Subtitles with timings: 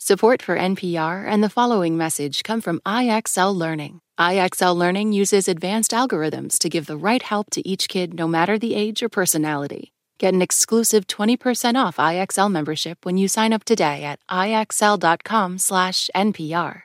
[0.00, 4.00] Support for NPR and the following message come from IXL Learning.
[4.16, 8.60] IXL Learning uses advanced algorithms to give the right help to each kid no matter
[8.60, 9.92] the age or personality.
[10.18, 16.82] Get an exclusive 20% off IXL membership when you sign up today at ixl.com/npr.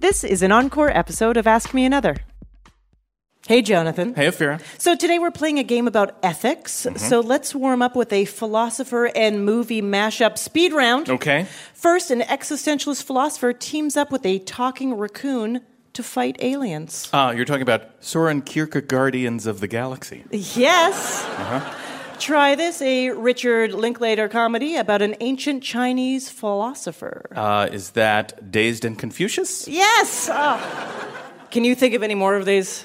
[0.00, 2.16] This is an encore episode of Ask Me Another.
[3.48, 4.14] Hey, Jonathan.
[4.14, 4.60] Hey, Ophira.
[4.78, 6.84] So today we're playing a game about ethics.
[6.84, 6.98] Mm-hmm.
[6.98, 11.08] So let's warm up with a philosopher and movie mashup speed round.
[11.08, 11.46] Okay.
[11.74, 15.62] First, an existentialist philosopher teams up with a talking raccoon
[15.94, 17.08] to fight aliens.
[17.12, 20.24] Ah, you're talking about Soren Kierkegaardians of the Galaxy.
[20.30, 21.24] Yes.
[21.24, 21.74] Uh-huh.
[22.20, 27.26] Try this a Richard Linklater comedy about an ancient Chinese philosopher.
[27.34, 29.66] Uh, is that Dazed and Confucius?
[29.66, 30.28] yes.
[30.30, 31.16] Ah.
[31.50, 32.84] Can you think of any more of these?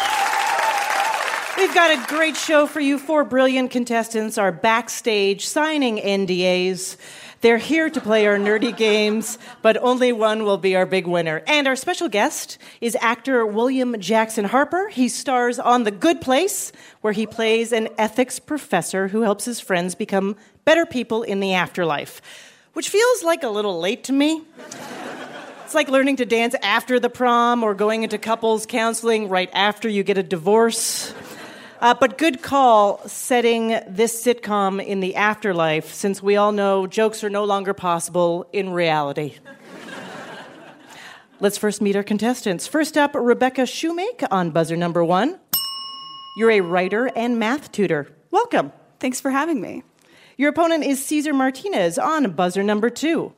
[1.61, 2.97] We've got a great show for you.
[2.97, 6.97] Four brilliant contestants are backstage signing NDAs.
[7.41, 11.43] They're here to play our nerdy games, but only one will be our big winner.
[11.45, 14.89] And our special guest is actor William Jackson Harper.
[14.89, 19.59] He stars on The Good Place, where he plays an ethics professor who helps his
[19.59, 22.23] friends become better people in the afterlife,
[22.73, 24.41] which feels like a little late to me.
[25.63, 29.87] It's like learning to dance after the prom or going into couples counseling right after
[29.87, 31.13] you get a divorce.
[31.81, 37.23] Uh, but good call setting this sitcom in the afterlife, since we all know jokes
[37.23, 39.33] are no longer possible in reality.
[41.39, 42.67] Let's first meet our contestants.
[42.67, 45.39] First up, Rebecca Shoemake on buzzer number one.
[46.37, 48.15] You're a writer and math tutor.
[48.29, 48.71] Welcome.
[48.99, 49.81] Thanks for having me.
[50.37, 53.33] Your opponent is Caesar Martinez on buzzer number two.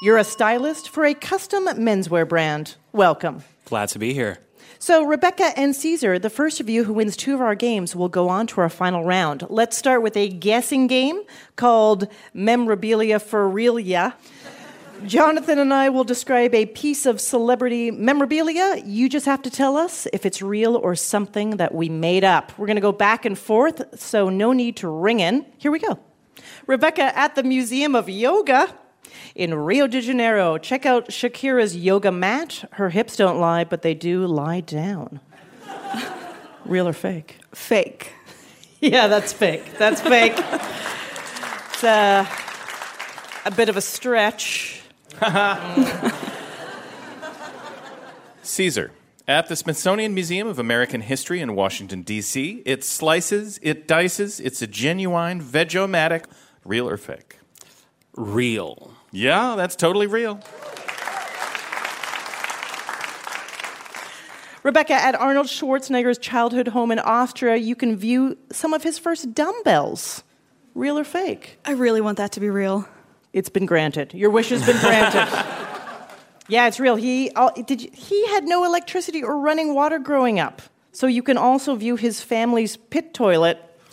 [0.00, 2.76] You're a stylist for a custom menswear brand.
[2.92, 3.42] Welcome.
[3.64, 4.43] Glad to be here.
[4.86, 8.10] So, Rebecca and Caesar, the first of you who wins two of our games will
[8.10, 9.46] go on to our final round.
[9.48, 11.22] Let's start with a guessing game
[11.56, 14.12] called Memorabilia for Realia.
[15.06, 18.82] Jonathan and I will describe a piece of celebrity memorabilia.
[18.84, 22.52] You just have to tell us if it's real or something that we made up.
[22.58, 25.46] We're going to go back and forth, so no need to ring in.
[25.56, 25.98] Here we go.
[26.66, 28.68] Rebecca at the Museum of Yoga
[29.34, 30.58] in Rio de Janeiro.
[30.58, 32.68] Check out Shakira's yoga mat.
[32.72, 35.20] Her hips don't lie, but they do lie down.
[36.64, 37.38] Real or fake?
[37.52, 38.12] Fake.
[38.80, 39.78] Yeah, that's fake.
[39.78, 40.34] That's fake.
[40.36, 42.28] it's a,
[43.46, 44.82] a bit of a stretch.
[48.42, 48.90] Caesar.
[49.26, 54.60] At the Smithsonian Museum of American History in Washington, D.C., it slices, it dices, it's
[54.60, 56.26] a genuine Vegomatic,
[56.62, 57.38] real or fake?
[58.14, 58.93] Real.
[59.14, 60.40] Yeah, that's totally real.
[64.64, 69.32] Rebecca, at Arnold Schwarzenegger's childhood home in Austria, you can view some of his first
[69.32, 70.24] dumbbells.
[70.74, 71.58] Real or fake?
[71.64, 72.88] I really want that to be real.
[73.32, 74.14] It's been granted.
[74.14, 75.28] Your wish has been granted.
[76.48, 76.96] yeah, it's real.
[76.96, 77.82] He uh, did.
[77.82, 81.94] You, he had no electricity or running water growing up, so you can also view
[81.94, 83.58] his family's pit toilet,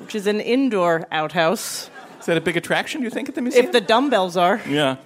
[0.00, 1.90] which is an indoor outhouse.
[2.26, 3.66] Is that a big attraction, do you think, at the museum?
[3.66, 4.60] If the dumbbells are.
[4.68, 4.96] yeah.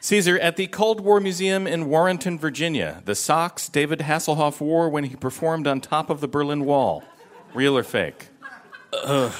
[0.00, 5.04] Caesar, at the Cold War Museum in Warrenton, Virginia, the socks David Hasselhoff wore when
[5.04, 7.02] he performed on top of the Berlin Wall.
[7.54, 8.28] Real or fake?
[8.92, 9.32] Ugh,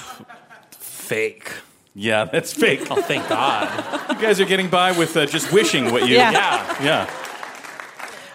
[0.71, 1.51] Fake.
[1.93, 2.87] Yeah, that's fake.
[2.89, 4.09] Oh, thank God.
[4.09, 6.15] You guys are getting by with uh, just wishing what you.
[6.15, 6.31] Yeah.
[6.31, 6.83] yeah.
[6.83, 7.09] Yeah.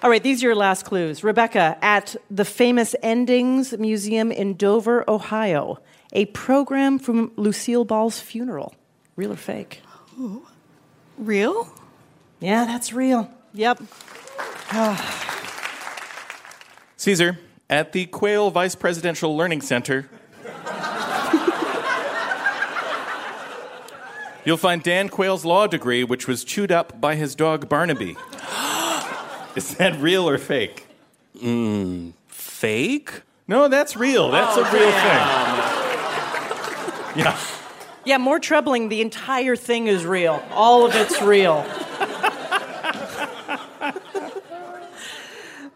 [0.05, 1.25] All right, these are your last clues.
[1.25, 5.81] Rebecca, at the famous Endings Museum in Dover, Ohio,
[6.13, 8.75] a program from Lucille Ball's funeral.
[9.17, 9.83] Real or fake?
[10.19, 10.47] Ooh.
[11.19, 11.73] Real?
[12.41, 13.31] Yeah, that's real.
[13.55, 13.83] Yep.
[16.97, 17.39] Caesar,
[17.69, 20.09] at the Quayle Vice Presidential Learning Center,
[24.45, 28.17] you'll find Dan Quayle's law degree, which was chewed up by his dog Barnaby.
[29.57, 30.87] Is that real or fake?
[31.39, 33.23] Mm, Fake?
[33.49, 34.31] No, that's real.
[34.31, 35.72] That's a real thing.
[37.15, 37.39] Yeah.
[38.05, 40.43] Yeah, more troubling, the entire thing is real.
[40.51, 41.63] All of it's real.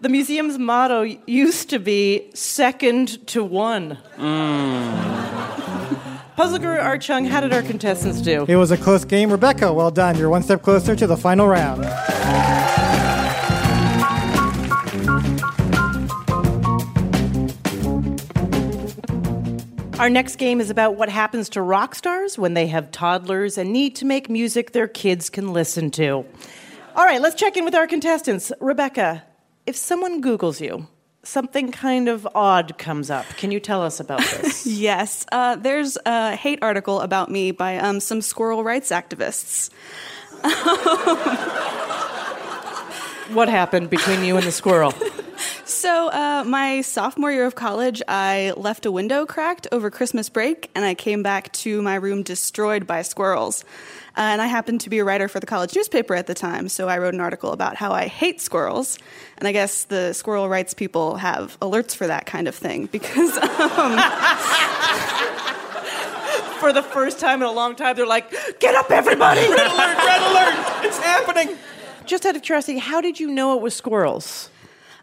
[0.00, 3.98] the museum's motto used to be second to one.
[4.16, 5.16] Mm.
[6.36, 8.44] Puzzle Guru Art Chung, how did our contestants do?
[8.48, 9.30] It was a close game.
[9.30, 10.18] Rebecca, well done.
[10.18, 11.84] You're one step closer to the final round.
[20.06, 23.72] Our next game is about what happens to rock stars when they have toddlers and
[23.72, 26.24] need to make music their kids can listen to.
[26.94, 28.52] All right, let's check in with our contestants.
[28.60, 29.24] Rebecca,
[29.66, 30.86] if someone Googles you,
[31.24, 33.26] something kind of odd comes up.
[33.36, 34.64] Can you tell us about this?
[34.78, 39.70] Yes, uh, there's a hate article about me by um, some squirrel rights activists.
[43.34, 44.94] what happened between you and the squirrel?
[45.66, 50.70] So, uh, my sophomore year of college, I left a window cracked over Christmas break,
[50.76, 53.64] and I came back to my room destroyed by squirrels.
[54.16, 56.68] Uh, and I happened to be a writer for the college newspaper at the time,
[56.68, 59.00] so I wrote an article about how I hate squirrels.
[59.38, 63.36] And I guess the squirrel rights people have alerts for that kind of thing because.
[63.36, 63.98] Um,
[66.60, 68.30] For the first time in a long time, they're like,
[68.60, 69.40] get up, everybody!
[69.40, 69.96] Red alert!
[69.98, 70.86] Red alert!
[70.86, 71.56] It's happening.
[72.06, 74.48] Just out of curiosity, how did you know it was squirrels?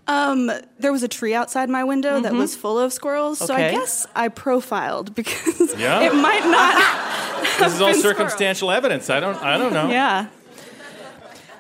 [0.08, 3.62] Um, there was a tree outside my window that was full of squirrels, so I
[3.62, 3.78] Mm-hmm.
[3.80, 6.02] Guess I profiled because Yeah.
[6.02, 7.10] it might not.
[7.60, 9.10] This is all been circumstantial evidence.
[9.10, 9.36] I don't.
[9.44, 9.90] I don't know.
[9.90, 10.28] yeah.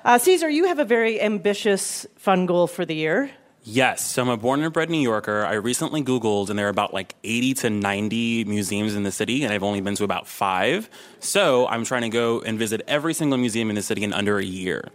[0.03, 3.31] Uh, Caesar, you have a very ambitious fun goal for the year.
[3.65, 5.45] Yes, so I'm a born and bred New Yorker.
[5.45, 9.43] I recently Googled, and there are about like 80 to 90 museums in the city,
[9.43, 10.89] and I've only been to about five.
[11.19, 14.37] So I'm trying to go and visit every single museum in the city in under
[14.39, 14.89] a year.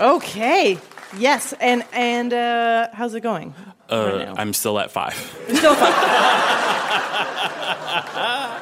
[0.00, 0.78] Okay.
[1.18, 3.54] Yes, and and uh, how's it going?
[3.90, 4.38] Uh, right?
[4.38, 5.14] I'm still at five.
[5.48, 5.92] Still fun.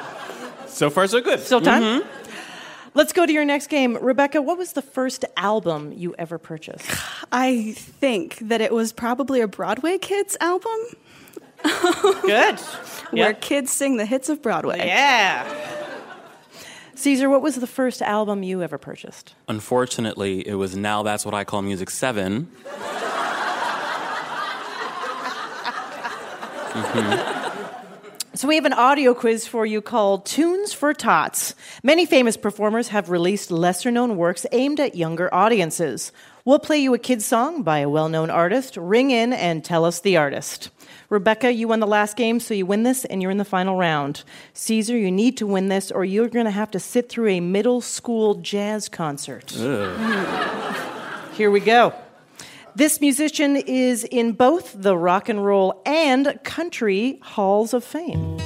[0.75, 1.39] So far, so good.
[1.39, 2.03] Still time.
[2.95, 4.43] Let's go to your next game, Rebecca.
[4.43, 6.91] What was the first album you ever purchased?
[7.33, 10.77] I think that it was probably a Broadway Kids album
[11.63, 12.59] Good.
[13.11, 14.79] where kids sing the hits of Broadway.
[14.87, 15.45] Yeah.
[16.97, 19.35] Caesar, what was the first album you ever purchased?
[19.49, 22.49] Unfortunately, it was Now That's What I Call Music 7.
[28.37, 31.55] So we have an audio quiz for you called Tunes for Tots.
[31.85, 36.11] Many famous performers have released lesser known works aimed at younger audiences.
[36.45, 38.77] We'll play you a kid's song by a well known artist.
[38.77, 40.71] Ring in and tell us the artist.
[41.09, 43.77] Rebecca, you won the last game, so you win this and you're in the final
[43.77, 44.25] round.
[44.53, 47.41] Caesar, you need to win this or you're going to have to sit through a
[47.41, 49.51] middle school jazz concert.
[51.35, 51.93] Here we go.
[52.77, 58.37] This musician is in both the rock and roll and country halls of fame.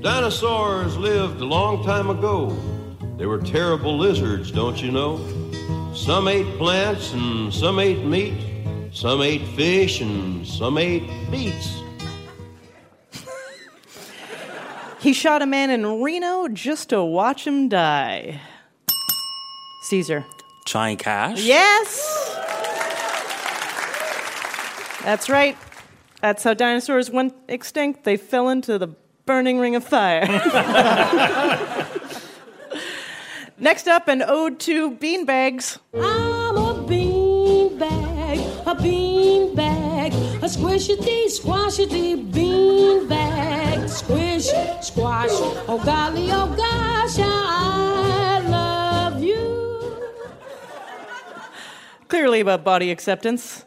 [0.00, 2.56] Dinosaurs lived a long time ago.
[3.16, 5.18] They were terrible lizards, don't you know?
[5.94, 8.49] Some ate plants and some ate meat.
[8.92, 11.82] Some ate fish and some ate beets.
[15.00, 18.40] He shot a man in Reno just to watch him die.
[19.84, 20.26] Caesar.
[20.66, 21.42] Johnny Cash?
[21.42, 22.36] Yes!
[25.02, 25.56] That's right.
[26.20, 28.04] That's how dinosaurs went extinct.
[28.04, 28.88] They fell into the
[29.24, 30.26] burning ring of fire.
[33.58, 35.78] Next up, an ode to beanbags.
[35.94, 36.39] I'm
[38.70, 39.50] a beanbag,
[40.06, 43.88] a beanbag, a squishity, squashity beanbag.
[43.88, 44.46] Squish,
[44.80, 45.30] squash,
[45.66, 49.98] oh golly, oh gosh, I love you.
[52.08, 53.64] Clearly about body acceptance.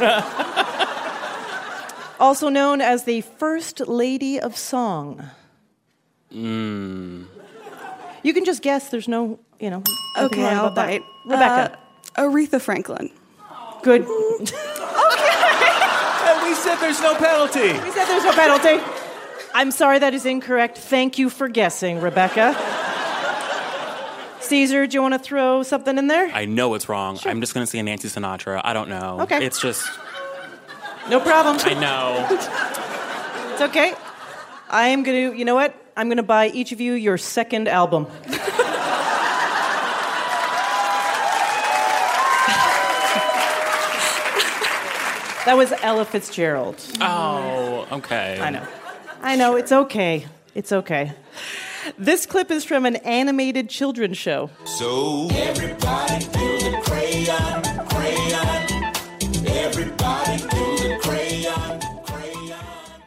[2.20, 5.30] also known as the First Lady of Song.
[6.30, 7.28] You
[8.34, 8.88] can just guess.
[8.88, 9.82] There's no, you know.
[10.18, 10.86] Okay, I'll about that.
[10.86, 11.02] bite.
[11.24, 11.78] Rebecca.
[12.16, 13.10] Uh, Aretha Franklin.
[13.82, 14.02] Good.
[14.02, 14.56] Okay.
[16.24, 17.72] And we said there's no penalty.
[17.72, 18.80] We said there's no penalty.
[19.54, 20.78] I'm sorry that is incorrect.
[20.78, 22.54] Thank you for guessing, Rebecca.
[24.40, 26.28] Caesar, do you want to throw something in there?
[26.32, 27.18] I know it's wrong.
[27.24, 28.60] I'm just going to say Nancy Sinatra.
[28.62, 29.20] I don't know.
[29.22, 29.44] Okay.
[29.44, 29.84] It's just,
[31.10, 31.56] No problem.
[31.60, 32.28] I know.
[33.52, 33.94] It's okay.
[34.70, 35.74] I am going to, you know what?
[35.94, 38.06] I'm going to buy each of you your second album.
[45.44, 46.80] that was Ella Fitzgerald.
[47.00, 48.38] oh, okay.
[48.40, 48.66] I know.
[49.20, 49.56] I know.
[49.56, 50.26] It's okay.
[50.54, 51.12] It's okay.
[51.98, 54.50] This clip is from an animated children's show.
[54.64, 58.92] So everybody do the crayon, crayon.
[59.48, 62.60] Everybody do the crayon, crayon.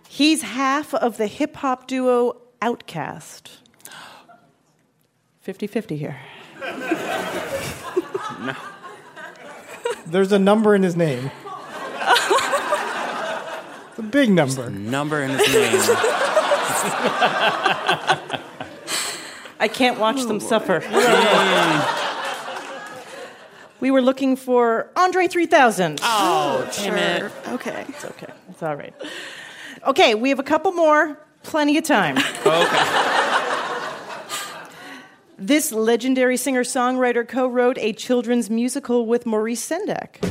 [0.09, 3.49] He's half of the hip hop duo OutKast.
[5.41, 6.19] 50 50 here.
[10.07, 11.31] There's a number in his name.
[13.89, 14.69] It's a big number.
[14.69, 15.81] Number in his name.
[19.59, 20.79] I can't watch them suffer.
[23.79, 25.99] we were looking for Andre 3000.
[26.03, 27.31] oh, damn it.
[27.49, 27.85] Okay.
[27.89, 28.31] It's okay.
[28.49, 28.93] It's all right.
[29.87, 31.17] Okay, we have a couple more.
[31.43, 32.17] Plenty of time.
[32.45, 33.11] Okay.
[35.37, 40.21] This legendary singer songwriter co wrote a children's musical with Maurice Sendak.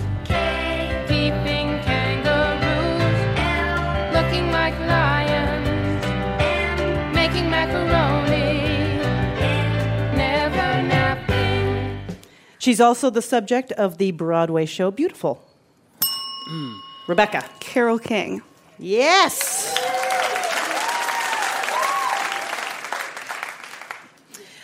[12.65, 15.45] She's also the subject of the Broadway show Beautiful.
[16.51, 16.79] Mm.
[17.07, 17.45] Rebecca.
[17.61, 18.41] Carole King.
[18.79, 19.79] Yes!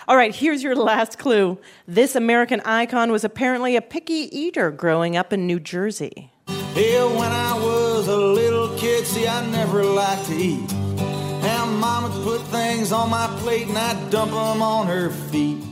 [0.09, 1.59] All right, here's your last clue.
[1.87, 6.33] This American icon was apparently a picky eater growing up in New Jersey.
[6.49, 10.73] Yeah, when I was a little kid, see, I never liked to eat.
[10.73, 15.70] And mama would put things on my plate and I'd dump them on her feet.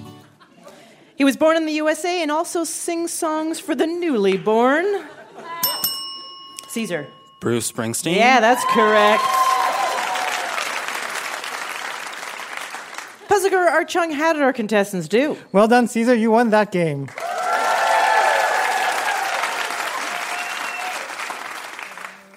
[1.18, 4.86] He was born in the USA and also sings songs for the newly born.
[6.68, 7.08] Caesar.
[7.40, 8.14] Bruce Springsteen.
[8.14, 9.20] Yeah, that's correct.
[13.28, 15.36] Puzzle Art Chung, how did our contestants do?
[15.50, 16.14] Well done, Caesar.
[16.14, 17.08] You won that game.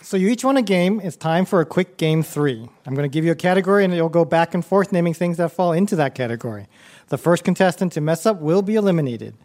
[0.02, 1.00] So you each won a game.
[1.02, 2.68] It's time for a quick game three.
[2.88, 5.38] I'm going to give you a category and you'll go back and forth naming things
[5.38, 6.68] that fall into that category.
[7.12, 9.36] The first contestant to mess up will be eliminated.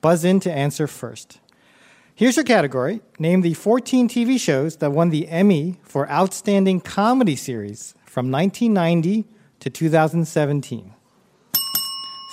[0.00, 1.40] Buzz in to answer first.
[2.14, 3.00] Here's your category.
[3.18, 9.24] Name the 14 TV shows that won the Emmy for Outstanding Comedy Series from 1990
[9.58, 10.94] to 2017.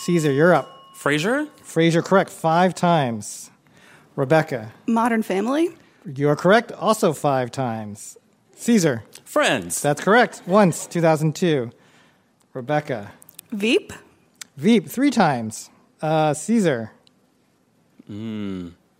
[0.01, 0.69] Caesar, you're up.
[0.95, 1.49] Frasier.
[1.63, 3.49] Frasier, correct, five times.
[4.15, 5.69] Rebecca, Modern Family.
[6.05, 8.15] you are correct, also five times.
[8.57, 9.81] Caesar, Friends.
[9.81, 11.71] that's correct, once, 2002.
[12.53, 13.11] Rebecca,
[13.51, 13.91] Veep.
[14.57, 15.69] Veep, three times.
[16.01, 16.91] Uh, Caesar,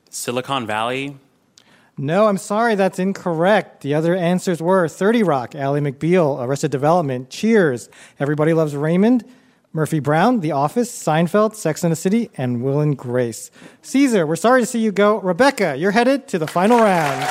[0.10, 1.18] Silicon Valley.
[1.98, 3.82] no, I'm sorry, that's incorrect.
[3.82, 9.26] The other answers were 30 Rock, Ally McBeal, Arrested Development, Cheers, Everybody Loves Raymond,
[9.74, 13.52] Murphy Brown, The Office, Seinfeld, Sex and the City, and Will and Grace.
[13.82, 15.20] Caesar, we're sorry to see you go.
[15.20, 17.22] Rebecca, you're headed to the final round.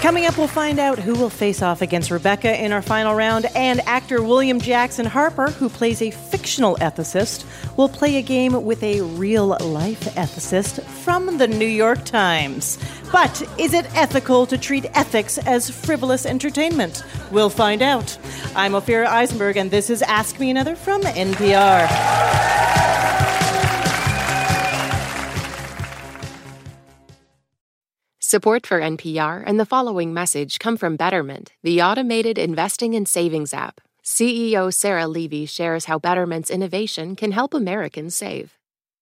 [0.00, 3.44] Coming up, we'll find out who will face off against Rebecca in our final round,
[3.54, 7.44] and actor William Jackson Harper, who plays a fictional ethicist,
[7.76, 12.78] will play a game with a real life ethicist from the New York Times.
[13.12, 17.04] But is it ethical to treat ethics as frivolous entertainment?
[17.30, 18.16] We'll find out.
[18.56, 21.86] I'm Ophira Eisenberg, and this is Ask Me Another from NPR.
[28.30, 33.52] Support for NPR and the following message come from Betterment, the automated investing and savings
[33.52, 33.80] app.
[34.04, 38.56] CEO Sarah Levy shares how Betterment's innovation can help Americans save.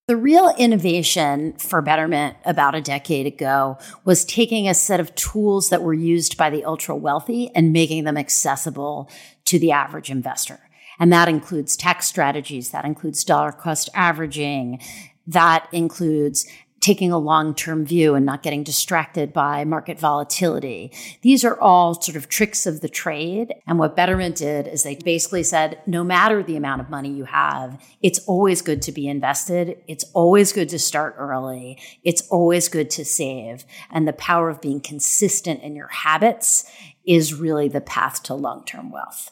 [0.06, 5.68] The real innovation for Betterment about a decade ago was taking a set of tools
[5.68, 9.10] that were used by the ultra wealthy and making them accessible
[9.44, 10.58] to the average investor.
[10.98, 14.80] And that includes tax strategies, that includes dollar cost averaging,
[15.26, 16.46] that includes
[16.88, 20.90] taking a long term view and not getting distracted by market volatility.
[21.20, 23.52] These are all sort of tricks of the trade.
[23.66, 27.24] And what Betterment did is they basically said no matter the amount of money you
[27.24, 29.76] have, it's always good to be invested.
[29.86, 31.78] It's always good to start early.
[32.04, 33.66] It's always good to save.
[33.90, 36.72] And the power of being consistent in your habits
[37.04, 39.30] is really the path to long term wealth.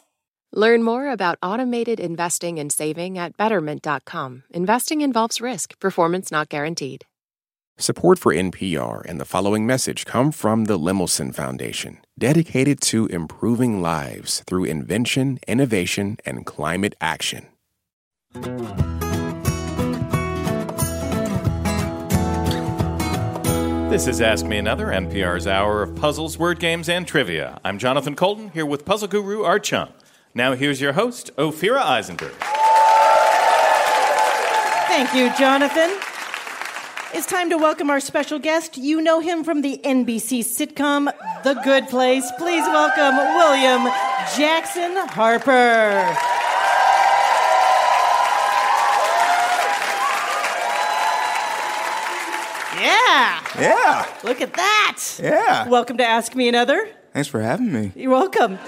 [0.53, 4.43] Learn more about automated investing and saving at betterment.com.
[4.51, 7.07] Investing involves risk, performance not guaranteed.
[7.79, 13.83] Support for NPR and the following message come from the Lemelson Foundation, dedicated to improving
[13.83, 17.49] lives through invention, innovation, and climate action.
[23.91, 27.61] This is Ask Me Another, NPR's hour of puzzles, word games, and trivia.
[27.63, 29.91] I'm Jonathan Coulton, here with puzzle guru Art Chung.
[30.35, 32.33] Now here's your host, Ophira Eisenberg.
[34.89, 36.16] Thank you, Jonathan.
[37.15, 38.77] It's time to welcome our special guest.
[38.77, 41.11] You know him from the NBC sitcom
[41.45, 42.31] The Good Place.
[42.37, 43.85] Please welcome William
[44.37, 46.15] Jackson Harper.
[52.79, 54.05] Yeah, Yeah.
[54.23, 54.99] look at that.
[55.23, 55.67] Yeah.
[55.69, 56.89] Welcome to Ask Me Another.
[57.15, 57.93] Thanks for having me.
[57.97, 58.59] You're welcome.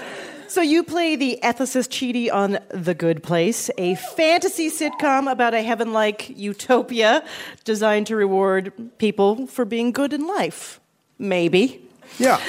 [0.49, 5.61] So you play the ethicist Chidi on The Good Place, a fantasy sitcom about a
[5.61, 7.23] heaven-like utopia
[7.65, 10.81] designed to reward people for being good in life.
[11.19, 11.87] Maybe.
[12.17, 12.41] Yeah.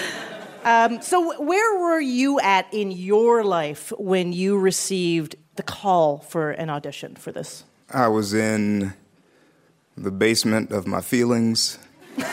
[0.64, 6.52] Um, so where were you at in your life when you received the call for
[6.52, 7.64] an audition for this?
[7.90, 8.94] I was in
[9.94, 11.78] the basement of my feelings.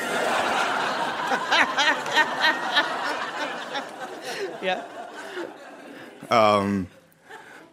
[4.59, 4.83] Yeah.
[6.29, 6.87] Um,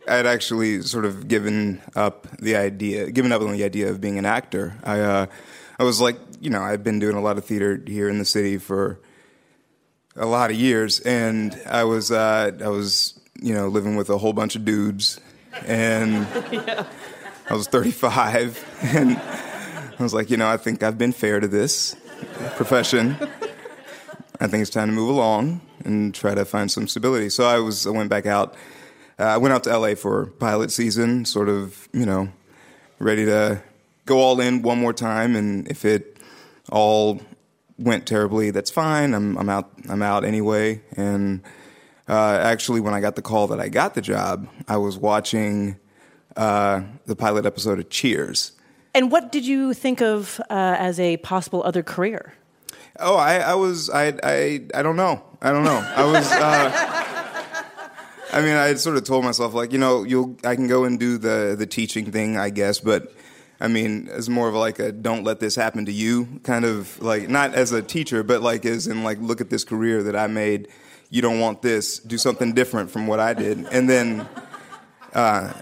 [0.06, 4.00] I had actually sort of given up the idea, given up on the idea of
[4.00, 4.76] being an actor.
[4.84, 5.26] I, uh,
[5.78, 8.24] I was like, you know, I've been doing a lot of theater here in the
[8.24, 9.00] city for
[10.14, 14.18] a lot of years, and I was, uh, I was, you know, living with a
[14.18, 15.20] whole bunch of dudes,
[15.66, 16.12] and
[16.52, 16.86] yeah.
[17.48, 21.48] I was 35, and I was like, you know, I think I've been fair to
[21.48, 21.96] this
[22.56, 23.16] profession.
[24.40, 27.28] I think it's time to move along and try to find some stability.
[27.28, 28.54] So I was, I went back out.
[29.18, 32.28] Uh, I went out to LA for pilot season, sort of, you know,
[32.98, 33.62] ready to
[34.06, 35.36] go all in one more time.
[35.36, 36.18] And if it
[36.70, 37.20] all
[37.78, 39.14] went terribly, that's fine.
[39.14, 39.70] I'm, I'm out.
[39.88, 40.82] I'm out anyway.
[40.96, 41.42] And
[42.08, 45.78] uh, actually, when I got the call that I got the job, I was watching
[46.36, 48.52] uh, the pilot episode of Cheers.
[48.94, 52.34] And what did you think of uh, as a possible other career?
[53.00, 55.20] Oh, I, I was, I, I, I don't know.
[55.42, 55.92] I don't know.
[55.96, 56.70] I was, uh,
[58.32, 60.98] I mean, I sort of told myself, like, you know, you'll, I can go and
[60.98, 63.12] do the, the teaching thing, I guess, but
[63.60, 67.02] I mean, as more of like a don't let this happen to you kind of
[67.02, 70.14] like, not as a teacher, but like as in like, look at this career that
[70.14, 70.68] I made.
[71.10, 71.98] You don't want this.
[71.98, 73.66] Do something different from what I did.
[73.72, 74.28] And then,
[75.12, 75.52] uh,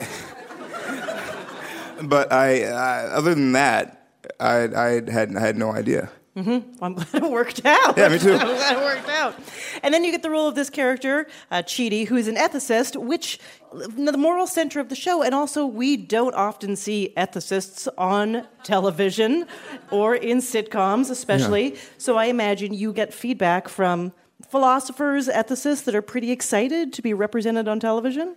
[2.02, 6.10] but I, I, other than that, I, I had, I had no idea.
[6.36, 6.84] Mm-hmm.
[6.84, 7.96] I'm glad it worked out.
[7.96, 8.34] Yeah, me too.
[8.40, 9.34] I'm glad it worked out.
[9.82, 13.38] And then you get the role of this character, uh, Chidi, who's an ethicist, which
[13.72, 15.22] the moral center of the show.
[15.22, 19.46] And also, we don't often see ethicists on television
[19.90, 21.72] or in sitcoms, especially.
[21.72, 21.80] Yeah.
[21.98, 24.12] So I imagine you get feedback from
[24.50, 28.36] philosophers, ethicists that are pretty excited to be represented on television.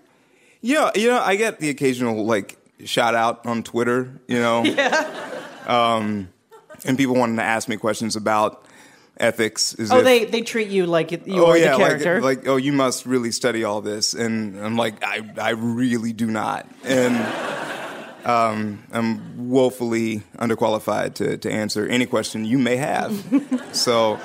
[0.62, 4.63] Yeah, you know, I get the occasional like shout out on Twitter, you know.
[4.63, 5.36] Yeah.
[5.68, 6.29] Um,
[6.86, 8.65] and people wanting to ask me questions about
[9.18, 9.74] ethics.
[9.75, 12.22] As Oh, if, they, they treat you like you oh are yeah, the character.
[12.22, 16.13] like like oh you must really study all this, and I'm like I I really
[16.13, 17.15] do not, and
[18.25, 23.11] um, I'm woefully underqualified to to answer any question you may have.
[23.75, 24.20] so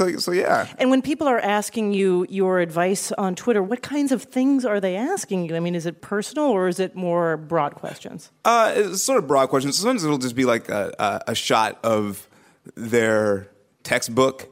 [0.00, 0.66] like so yeah.
[0.78, 4.80] And when people are asking you your advice on Twitter, what kinds of things are
[4.80, 5.56] they asking you?
[5.56, 8.30] I mean, is it personal or is it more broad questions?
[8.44, 9.76] Uh, it's sort of broad questions.
[9.76, 12.28] Sometimes it'll just be like a, a, shot of
[12.76, 13.48] their
[13.82, 14.48] textbook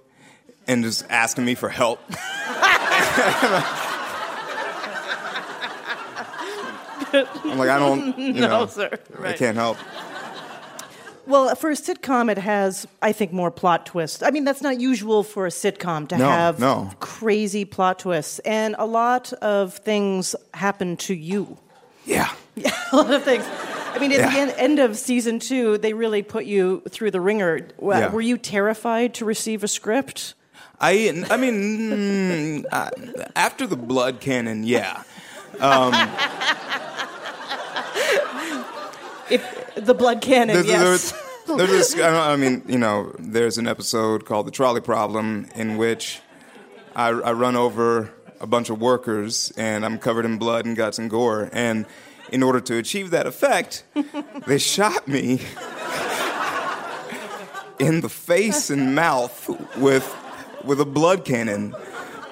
[0.66, 2.00] and just asking me for help.
[7.12, 8.90] I'm like, I don't, you No, know, sir.
[9.22, 9.78] I can't help.
[11.30, 14.20] Well, for a sitcom, it has, I think, more plot twists.
[14.20, 16.90] I mean, that's not usual for a sitcom to No, have no.
[16.98, 18.40] crazy plot twists.
[18.40, 21.56] And a lot of things happen to you.
[22.04, 22.32] Yeah.
[22.56, 23.44] Yeah, a lot of things.
[23.46, 27.20] I mean, at the end, end of season two, they really put you through the
[27.20, 27.68] ringer.
[27.80, 28.10] Yeah.
[28.10, 30.34] Were you terrified to receive a script?
[30.80, 32.90] I, I mean, mm, uh,
[33.36, 35.02] after the blood cannon, yeah.
[35.60, 35.92] Um,
[39.30, 41.12] If the blood cannon, There's, yes.
[41.46, 45.46] there's, there's this, I, I mean, you know, there's an episode called The Trolley Problem
[45.54, 46.20] in which
[46.94, 50.98] I, I run over a bunch of workers and I'm covered in blood and guts
[50.98, 51.50] and gore.
[51.52, 51.86] And
[52.32, 53.84] in order to achieve that effect,
[54.46, 55.40] they shot me
[57.78, 60.14] in the face and mouth with,
[60.64, 61.74] with a blood cannon.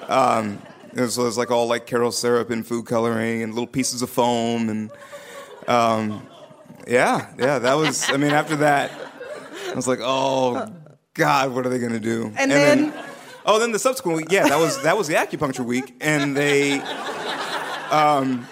[0.07, 0.61] Um,
[0.93, 4.01] it was, it was like all like Karo syrup and food coloring and little pieces
[4.01, 4.91] of foam and
[5.67, 6.27] um,
[6.89, 8.09] yeah, yeah, that was.
[8.09, 8.91] I mean, after that,
[9.71, 10.67] I was like, oh
[11.13, 12.33] God, what are they gonna do?
[12.37, 12.93] And then-
[13.45, 16.79] oh, then the subsequent week, yeah, that was that was the acupuncture week, and they,
[17.91, 18.47] um,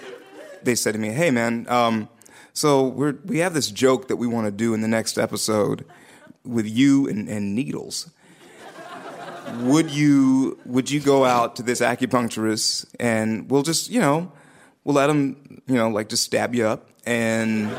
[0.63, 2.09] they said to me, hey man, um,
[2.53, 5.85] so we're we have this joke that we want to do in the next episode
[6.43, 8.09] with you and, and needles.
[9.61, 14.31] Would you would you go out to this acupuncturist and we'll just you know
[14.83, 17.69] we'll let him you know like just stab you up and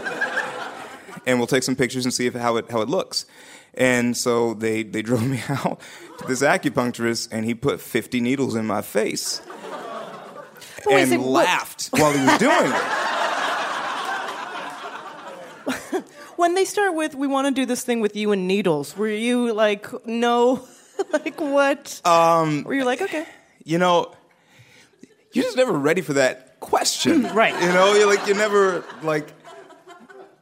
[1.29, 3.27] and we'll take some pictures and see if how it how it looks.
[3.75, 5.81] And so they they drove me out
[6.19, 9.41] to this acupuncturist, and he put 50 needles in my face
[10.85, 12.83] But wait a and what- laughed while he was doing it.
[16.37, 19.09] When they start with, we want to do this thing with you and needles, were
[19.09, 20.63] you like, no?
[21.13, 22.01] like, what?
[22.05, 23.27] Um, were you like, okay?
[23.65, 24.15] You know,
[25.33, 27.61] you're just never ready for that question, Right.
[27.61, 29.27] You know, you're like you're never like.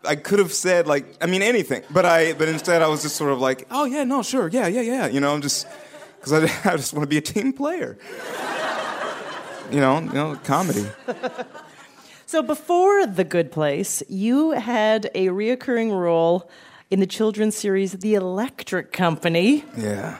[0.07, 3.17] I could have said like I mean anything, but I but instead I was just
[3.17, 5.07] sort of like, oh yeah, no, sure, yeah, yeah, yeah.
[5.07, 5.67] You know, I'm just
[6.19, 6.39] because I,
[6.73, 7.99] I just want to be a team player.
[9.71, 10.87] You know, you know, comedy.
[12.29, 16.51] So before The Good Place, you had a reoccurring role
[16.91, 19.65] in the children's series The Electric Company.
[19.77, 20.19] Yeah.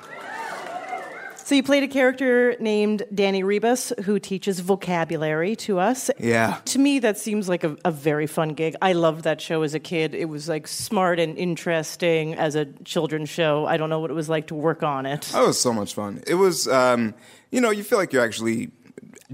[1.47, 6.11] So you played a character named Danny Rebus who teaches vocabulary to us.
[6.19, 6.59] Yeah.
[6.65, 8.75] To me, that seems like a, a very fun gig.
[8.83, 10.13] I loved that show as a kid.
[10.13, 13.65] It was like smart and interesting as a children's show.
[13.65, 15.21] I don't know what it was like to work on it.
[15.33, 16.21] That was so much fun.
[16.27, 17.15] It was, um,
[17.53, 18.73] you know, you feel like you're actually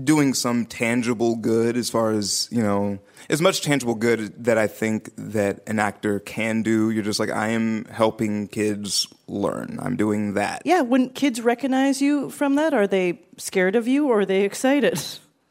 [0.03, 2.99] doing some tangible good as far as, you know,
[3.31, 6.90] as much tangible good that I think that an actor can do.
[6.90, 9.79] You're just like, I am helping kids learn.
[9.81, 10.62] I'm doing that.
[10.64, 14.42] Yeah, when kids recognize you from that, are they scared of you or are they
[14.42, 15.01] excited?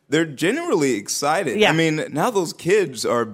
[0.10, 1.60] They're generally excited.
[1.60, 1.70] Yeah.
[1.70, 3.26] I mean, now those kids are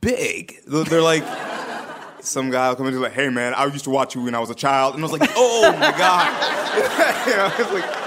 [0.00, 0.54] big.
[0.66, 1.24] They're like,
[2.20, 4.22] some guy will come in and be like, hey man, I used to watch you
[4.22, 4.94] when I was a child.
[4.94, 7.26] And I was like, oh my God.
[7.26, 8.03] you know, it's like,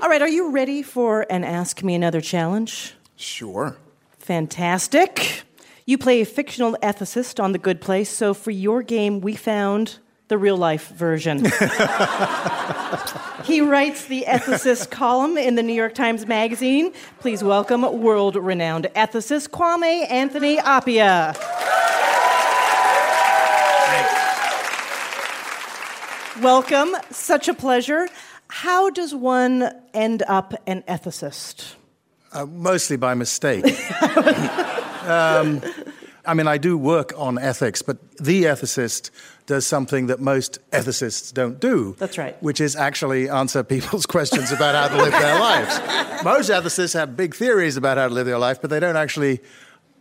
[0.00, 2.94] All right, are you ready for an Ask Me Another challenge?
[3.16, 3.76] sure.
[4.18, 5.42] Fantastic.
[5.86, 9.98] You play a fictional ethicist on The Good Place, so for your game, we found
[10.28, 11.38] the real life version.
[13.44, 16.92] he writes the ethicist column in the New York Times Magazine.
[17.18, 21.34] Please welcome world renowned ethicist Kwame Anthony Appiah.
[26.42, 28.06] Welcome, such a pleasure.
[28.48, 31.74] How does one end up an ethicist?
[32.32, 33.64] Uh, mostly by mistake.
[35.04, 35.62] um,
[36.26, 39.10] I mean, I do work on ethics, but the ethicist
[39.46, 41.96] does something that most ethicists don't do.
[41.98, 42.40] That's right.
[42.42, 45.80] Which is actually answer people's questions about how to live their lives.
[46.22, 49.40] Most ethicists have big theories about how to live their life, but they don't actually.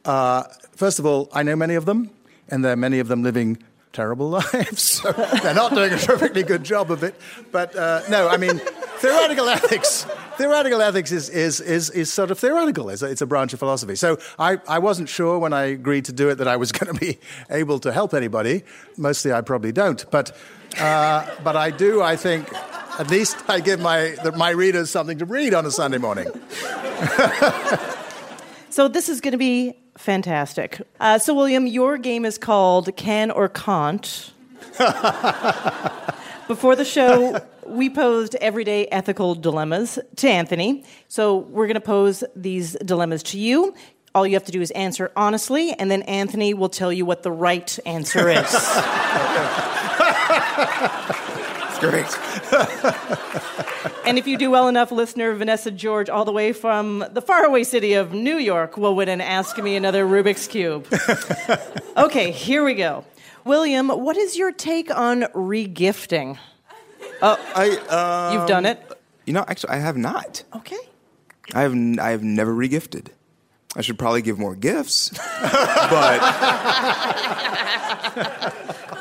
[0.03, 0.43] Uh,
[0.75, 2.11] first of all, I know many of them,
[2.49, 3.57] and there are many of them living
[3.97, 5.01] terrible lives.
[5.07, 7.15] So they're not doing a perfectly good job of it.
[7.51, 8.57] But uh, no, I mean,
[8.99, 10.05] theoretical ethics.
[10.37, 12.89] Theoretical ethics is, is, is, is sort of theoretical.
[12.89, 13.95] It's a, it's a branch of philosophy.
[13.95, 16.93] So I, I wasn't sure when I agreed to do it that I was going
[16.93, 18.63] to be able to help anybody.
[18.97, 20.09] Mostly I probably don't.
[20.11, 20.35] But,
[20.79, 22.51] uh, but I do, I think,
[22.99, 26.27] at least I give my, the, my readers something to read on a Sunday morning.
[28.77, 30.81] So this is going to be fantastic.
[30.99, 34.31] Uh, so, William, your game is called Can or Can't.
[36.47, 40.85] Before the show, we posed everyday ethical dilemmas to Anthony.
[41.07, 43.73] So, we're going to pose these dilemmas to you.
[44.15, 47.23] All you have to do is answer honestly, and then Anthony will tell you what
[47.23, 48.51] the right answer is.
[51.79, 52.17] It's
[52.49, 52.57] great.
[54.07, 57.63] and if you do well enough, listener Vanessa George, all the way from the faraway
[57.63, 60.87] city of New York, will win an Ask Me Another Rubik's Cube.
[61.97, 63.05] okay, here we go.
[63.45, 66.37] William, what is your take on regifting?
[67.21, 67.77] Uh, I,
[68.29, 68.81] um, You've done it?
[69.25, 70.43] You know, actually, I have not.
[70.55, 70.79] Okay.
[71.53, 73.09] I have, n- I have never regifted.
[73.75, 75.19] I should probably give more gifts, but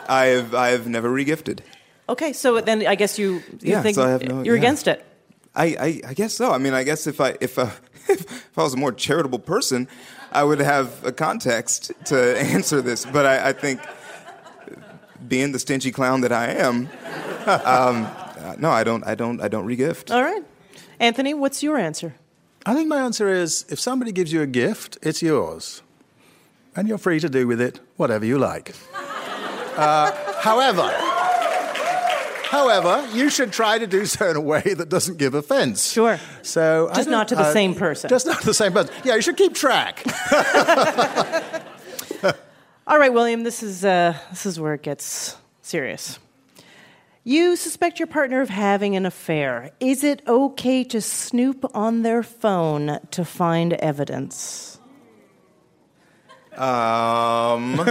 [0.08, 1.60] I have, I have never regifted.
[2.08, 4.60] Okay, so then I guess you, you Yeah, think so I have no- you're yeah.
[4.62, 5.04] against it.
[5.54, 6.52] I, I, I guess so.
[6.52, 7.70] I mean, I guess if I if, uh,
[8.08, 9.88] if I was a more charitable person,
[10.32, 13.04] I would have a context to answer this.
[13.06, 13.80] But I, I think,
[15.28, 16.88] being the stingy clown that I am,
[17.46, 20.14] um, uh, no, I don't, I don't, I don't regift.
[20.14, 20.42] All right.
[21.00, 22.14] Anthony, what's your answer?
[22.64, 25.82] I think my answer is if somebody gives you a gift, it's yours.
[26.76, 28.74] And you're free to do with it whatever you like.
[29.76, 30.82] Uh, however,
[32.56, 35.92] however, you should try to do so in a way that doesn't give offense.
[35.92, 36.18] Sure.
[36.42, 38.08] So Just not to the uh, same person.
[38.08, 38.94] Just not to the same person.
[39.04, 40.04] Yeah, you should keep track.
[42.86, 46.18] All right, William, this is, uh, this is where it gets serious.
[47.24, 49.72] You suspect your partner of having an affair.
[49.80, 54.78] Is it okay to snoop on their phone to find evidence?
[56.56, 57.76] Um,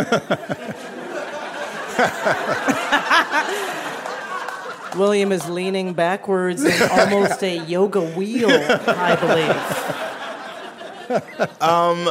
[4.95, 9.15] William is leaning backwards in almost a yoga wheel, I
[11.09, 11.61] believe.
[11.61, 12.09] um,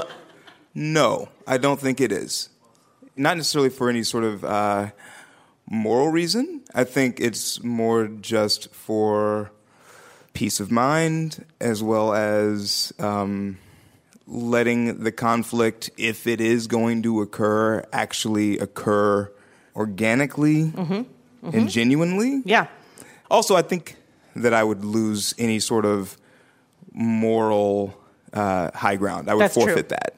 [0.75, 2.49] no, I don't think it is.
[3.16, 4.90] Not necessarily for any sort of uh,
[5.68, 6.62] moral reason.
[6.75, 9.53] I think it's more just for
[10.33, 13.59] peace of mind, as well as um,
[14.27, 19.31] letting the conflict, if it is going to occur, actually occur
[19.77, 20.73] organically
[21.44, 21.54] Mhm.
[21.54, 22.42] and genuinely.
[22.44, 22.66] Yeah.
[23.30, 23.96] Also, I think
[24.37, 26.16] that I would lose any sort of
[26.92, 27.94] moral
[28.33, 29.30] uh, high ground.
[29.30, 29.64] I would That's true.
[29.66, 30.14] forfeit that.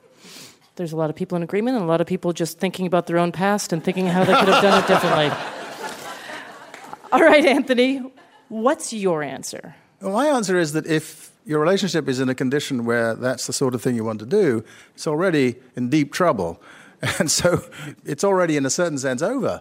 [0.77, 3.07] There's a lot of people in agreement and a lot of people just thinking about
[3.07, 5.31] their own past and thinking how they could have done it differently.
[7.13, 8.03] All right, Anthony,
[8.49, 9.75] what's your answer?
[10.01, 13.53] Well, my answer is that if your relationship is in a condition where that's the
[13.53, 16.61] sort of thing you want to do, it's already in deep trouble.
[17.19, 17.63] And so
[18.07, 19.61] it's already, in a certain sense, over.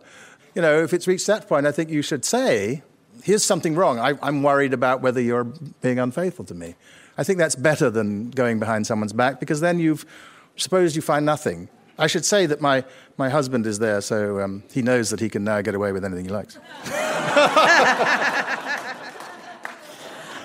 [0.56, 2.82] You know, if it's reached that point, I think you should say,
[3.24, 4.00] here's something wrong.
[4.00, 6.76] I, I'm worried about whether you're being unfaithful to me.
[7.18, 10.06] I think that's better than going behind someone's back because then you've,
[10.56, 11.68] suppose you find nothing.
[11.98, 12.84] I should say that my,
[13.18, 16.04] my husband is there, so um, he knows that he can now get away with
[16.04, 16.58] anything he likes.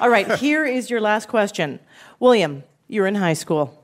[0.01, 1.81] All right, here is your last question.
[2.19, 3.77] William, you're in high school.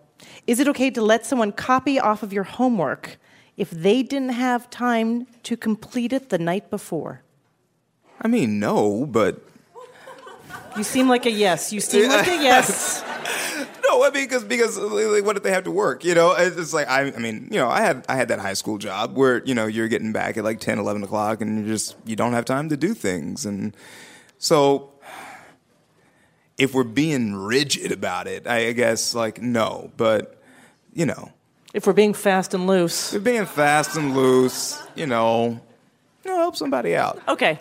[0.46, 3.18] Is it okay to let someone copy off of your homework
[3.56, 7.22] if they didn't have time to complete it the night before?
[8.20, 9.42] I mean, no, but
[10.76, 11.72] You seem like a yes.
[11.72, 13.02] You seem like a yes.
[13.88, 16.04] no, I mean, because because like, what if they have to work?
[16.04, 18.38] You know, it's it's like I, I mean, you know, I had I had that
[18.40, 21.58] high school job where you know you're getting back at like 10, 11 o'clock, and
[21.58, 23.74] you just you don't have time to do things, and
[24.38, 24.92] so
[26.58, 30.42] if we're being rigid about it, I guess like no, but
[30.92, 31.32] you know,
[31.76, 33.12] If we're being fast and loose.
[33.12, 35.60] if being fast and loose, you know,
[36.24, 37.20] you know, help somebody out.
[37.28, 37.60] Okay,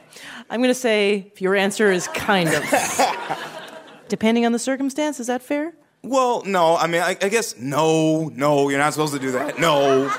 [0.49, 2.63] I'm going to say if your answer is kind of.
[4.07, 5.73] Depending on the circumstance, is that fair?
[6.01, 9.59] Well, no, I mean, I, I guess no, no, you're not supposed to do that.
[9.59, 10.09] No.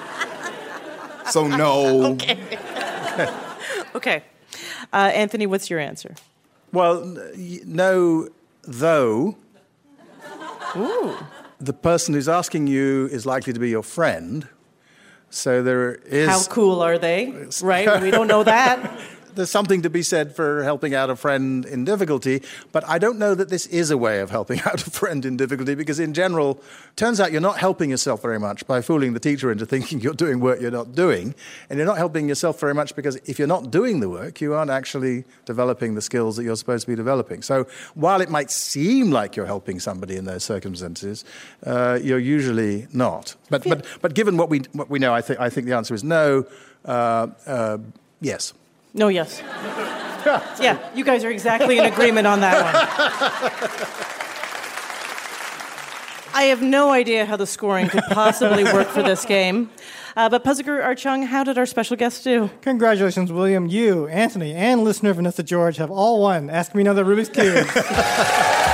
[1.30, 2.02] So no.
[2.16, 2.38] Okay.
[3.94, 4.24] okay.
[4.92, 6.14] Uh, Anthony, what's your answer?
[6.70, 7.16] Well,
[7.64, 8.28] no,
[8.62, 9.36] though.
[10.76, 11.16] Ooh.
[11.58, 14.48] The person who's asking you is likely to be your friend.
[15.30, 16.28] So there is.
[16.28, 17.48] How cool are they?
[17.62, 18.02] Right?
[18.02, 19.00] We don't know that.
[19.36, 23.18] There's something to be said for helping out a friend in difficulty, but I don't
[23.18, 26.14] know that this is a way of helping out a friend in difficulty because, in
[26.14, 26.60] general,
[26.96, 30.14] turns out you're not helping yourself very much by fooling the teacher into thinking you're
[30.14, 31.34] doing work you're not doing.
[31.68, 34.54] And you're not helping yourself very much because if you're not doing the work, you
[34.54, 37.42] aren't actually developing the skills that you're supposed to be developing.
[37.42, 41.24] So while it might seem like you're helping somebody in those circumstances,
[41.64, 43.34] uh, you're usually not.
[43.50, 45.94] But, but, but given what we, what we know, I, think I think the answer
[45.94, 46.46] is no.
[46.84, 47.78] Uh, uh,
[48.20, 48.54] yes.
[48.96, 49.42] No, yes.
[50.60, 52.74] Yeah, you guys are exactly in agreement on that one.
[56.34, 59.70] I have no idea how the scoring could possibly work for this game.
[60.16, 62.50] Uh, but Puzzle Art Chung, how did our special guest do?
[62.62, 63.66] Congratulations, William.
[63.66, 66.50] You, Anthony, and listener Vanessa George have all won.
[66.50, 67.66] Ask me another Rubik's Cube.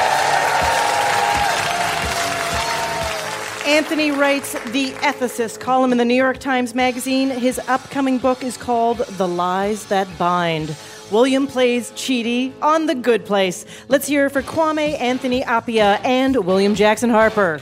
[3.82, 7.30] Anthony writes the ethicist column in the New York Times Magazine.
[7.30, 10.76] His upcoming book is called The Lies That Bind.
[11.10, 13.66] William plays Chidi on The Good Place.
[13.88, 17.60] Let's hear for Kwame Anthony Appiah and William Jackson Harper.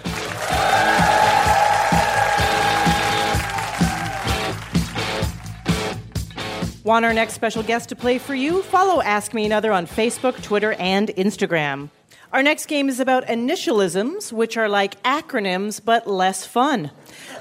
[6.84, 8.60] Want our next special guest to play for you?
[8.64, 11.88] Follow Ask Me Another on Facebook, Twitter, and Instagram.
[12.32, 16.92] Our next game is about initialisms, which are like acronyms but less fun.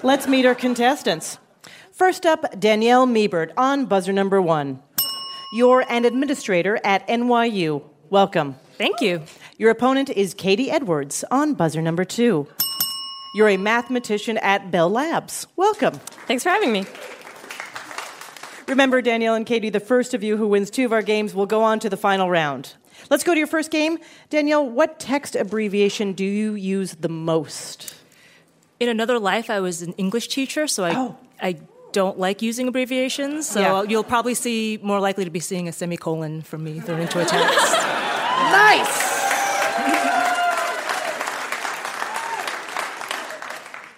[0.01, 1.37] Let's meet our contestants.
[1.91, 4.81] First up, Danielle Miebert on buzzer number one.
[5.53, 7.83] You're an administrator at NYU.
[8.09, 8.55] Welcome.
[8.79, 9.21] Thank you.
[9.59, 12.47] Your opponent is Katie Edwards on buzzer number two.
[13.35, 15.45] You're a mathematician at Bell Labs.
[15.55, 15.93] Welcome.
[16.25, 16.87] Thanks for having me.
[18.67, 21.45] Remember, Danielle and Katie, the first of you who wins two of our games will
[21.45, 22.73] go on to the final round.
[23.09, 23.97] Let's go to your first game.
[24.29, 27.95] Danielle, what text abbreviation do you use the most?
[28.79, 31.17] In another life, I was an English teacher, so I, oh.
[31.41, 31.57] I
[31.91, 33.47] don't like using abbreviations.
[33.47, 33.83] So Yeah.
[33.83, 37.25] you'll probably see more likely to be seeing a semicolon from me thrown into a
[37.25, 37.75] text.
[38.39, 39.19] Nice!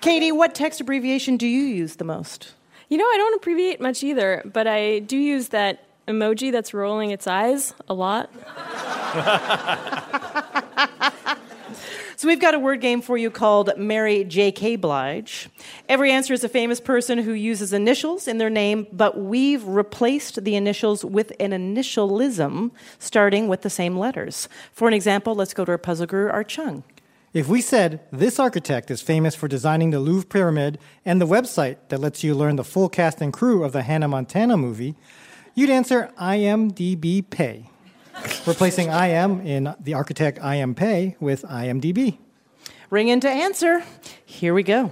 [0.02, 2.54] Katie, what text abbreviation do you use the most?
[2.90, 7.12] You know, I don't abbreviate much either, but I do use that emoji that's rolling
[7.12, 8.30] its eyes a lot.
[12.22, 14.76] So we've got a word game for you called Mary J.K.
[14.76, 15.50] Blige.
[15.90, 20.44] Every answer is a famous person who uses initials in their name, but we've replaced
[20.44, 24.48] the initials with an initialism starting with the same letters.
[24.72, 26.84] For an example, let's go to our puzzle guru, Art Chung.
[27.34, 31.78] If we said this architect is famous for designing the Louvre Pyramid and the website
[31.90, 34.94] that lets you learn the full cast and crew of the Hannah Montana movie,
[35.56, 37.70] you'd answer IMDb Pei,
[38.46, 42.18] replacing IM in the architect IM Pei with IMDb.
[42.90, 43.84] Ring in to answer.
[44.26, 44.92] Here we go.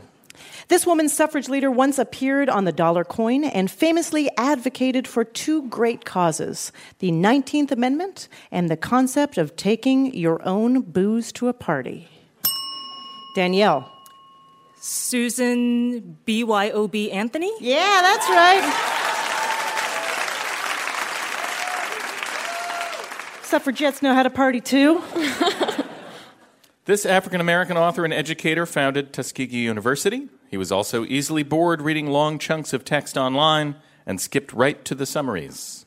[0.69, 5.63] This woman's suffrage leader once appeared on the dollar coin and famously advocated for two
[5.63, 11.53] great causes the 19th Amendment and the concept of taking your own booze to a
[11.53, 12.07] party.
[13.35, 13.91] Danielle.
[14.79, 17.51] Susan BYOB Anthony?
[17.59, 18.95] Yeah, that's right.
[23.49, 25.01] Suffragettes know how to party too.
[26.89, 30.27] This African American author and educator founded Tuskegee University.
[30.49, 33.75] He was also easily bored reading long chunks of text online
[34.07, 35.85] and skipped right to the summaries.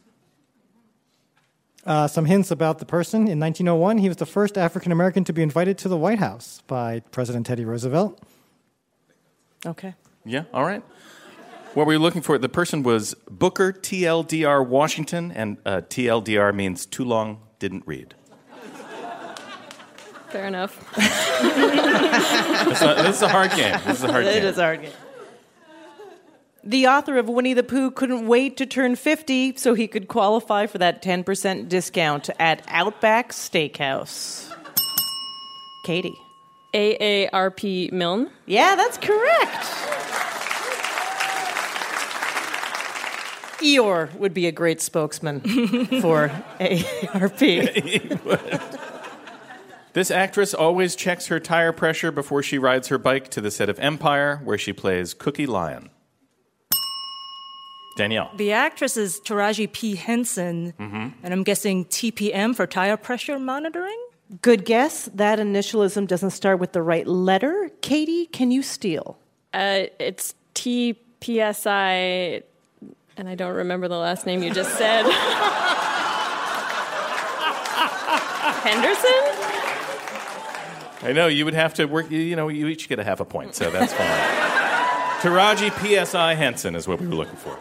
[1.84, 3.26] Uh, some hints about the person.
[3.26, 6.62] In 1901, he was the first African American to be invited to the White House
[6.68, 8.22] by President Teddy Roosevelt.
[9.66, 9.94] Okay.
[10.24, 10.84] Yeah, all right.
[11.74, 12.36] What were you looking for?
[12.38, 18.14] The person was Booker TLDR Washington, and uh, TLDR means too long, didn't read.
[20.28, 20.78] Fair enough.
[20.96, 23.78] This is a- this is a hard game.
[23.86, 24.44] This is a hard It game.
[24.44, 24.92] is a hard game.
[26.64, 30.66] The author of Winnie the Pooh couldn't wait to turn 50 so he could qualify
[30.66, 34.48] for that 10% discount at Outback Steakhouse.
[35.84, 36.14] Katie.
[36.72, 38.30] AARP Milne.
[38.46, 39.66] Yeah, that's correct.
[43.62, 45.40] Eeyore would be a great spokesman
[46.00, 46.28] for
[46.60, 48.20] AARP.
[49.94, 53.68] This actress always checks her tire pressure before she rides her bike to the set
[53.68, 55.90] of Empire, where she plays Cookie Lyon.
[57.98, 58.30] Danielle.
[58.36, 59.96] The actress is Taraji P.
[59.96, 61.08] Henson, Mm-hmm.
[61.22, 64.02] and I'm guessing TPM for tire pressure monitoring?
[64.40, 65.10] Good guess.
[65.12, 67.70] That initialism doesn't start with the right letter.
[67.82, 69.18] Katie, can you steal?
[69.52, 72.42] Uh, it's TPSI,
[73.16, 75.04] and I don't remember the last name you just said.
[78.62, 79.08] Henderson?
[81.02, 82.10] I know you would have to work.
[82.10, 84.52] You, you know, you each get a half a point, so that's fine.
[85.20, 85.70] Taraji
[86.06, 87.58] PSI Henson is what we were looking for.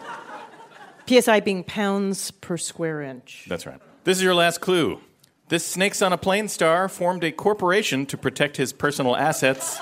[1.08, 3.46] PSI being pounds per square inch.
[3.48, 3.80] That's right.
[4.04, 5.00] This is your last clue.
[5.48, 9.78] This Snakes on a Plane star formed a corporation to protect his personal assets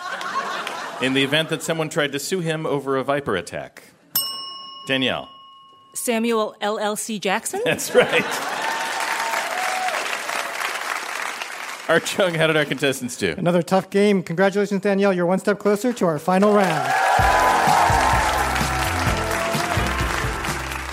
[1.00, 3.84] in the event that someone tried to sue him over a Viper attack.
[4.86, 5.28] Danielle.
[6.00, 7.60] Samuel LLC Jackson?
[7.64, 8.24] That's right.
[11.88, 13.34] Art Chung, how did our contestants do?
[13.36, 14.22] Another tough game.
[14.22, 15.12] Congratulations, Danielle.
[15.12, 16.90] You're one step closer to our final round.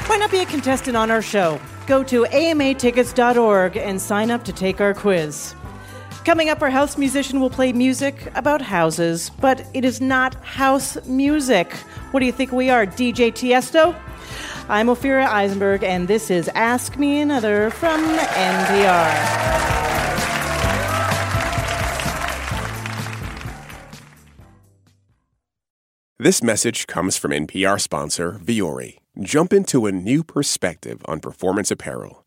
[0.10, 1.60] Why not be a contestant on our show?
[1.86, 5.56] Go to amatickets.org and sign up to take our quiz.
[6.28, 10.98] Coming up, our house musician will play music about houses, but it is not house
[11.06, 11.72] music.
[12.12, 13.98] What do you think we are, DJ Tiesto?
[14.68, 19.08] I'm Ophira Eisenberg, and this is Ask Me Another from NPR.
[26.20, 28.98] This message comes from NPR sponsor Vuori.
[29.22, 32.27] Jump into a new perspective on performance apparel.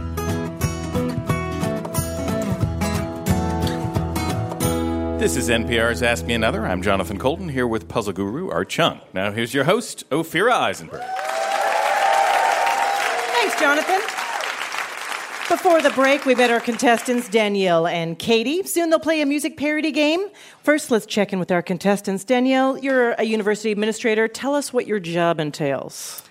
[5.21, 6.65] This is NPR's Ask Me Another.
[6.65, 8.99] I'm Jonathan Coulton here with puzzle guru Art Chung.
[9.13, 11.03] Now here's your host, Ophira Eisenberg.
[13.31, 13.99] Thanks, Jonathan.
[15.47, 18.63] Before the break, we met our contestants, Danielle and Katie.
[18.63, 20.25] Soon they'll play a music parody game.
[20.63, 22.23] First, let's check in with our contestants.
[22.23, 24.27] Danielle, you're a university administrator.
[24.27, 26.23] Tell us what your job entails.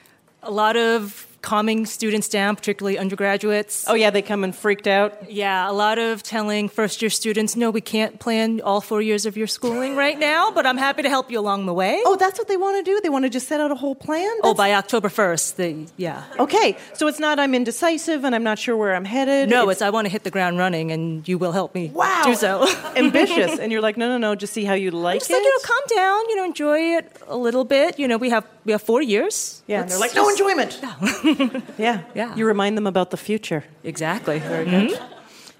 [0.43, 3.85] A lot of calming students down, particularly undergraduates.
[3.89, 5.31] Oh, yeah, they come in freaked out?
[5.31, 9.27] Yeah, a lot of telling first year students, no, we can't plan all four years
[9.27, 12.01] of your schooling right now, but I'm happy to help you along the way.
[12.05, 13.01] Oh, that's what they want to do?
[13.01, 14.31] They want to just set out a whole plan?
[14.43, 16.25] Oh, by October 1st, they, yeah.
[16.39, 19.49] Okay, so it's not I'm indecisive and I'm not sure where I'm headed.
[19.49, 22.23] No, it's, I want to hit the ground running and you will help me wow,
[22.25, 22.67] do so.
[22.97, 23.59] ambitious.
[23.59, 25.35] And you're like, no, no, no, just see how you like just it.
[25.35, 27.99] like, you know, calm down, you know, enjoy it a little bit.
[27.99, 29.63] You know, we have we have four years.
[29.67, 30.81] Yeah, and they're like, no enjoyment.
[31.79, 32.35] yeah, Yeah.
[32.35, 33.65] You remind them about the future.
[33.85, 34.39] Exactly.
[34.39, 34.87] Very mm-hmm.
[34.89, 35.01] good.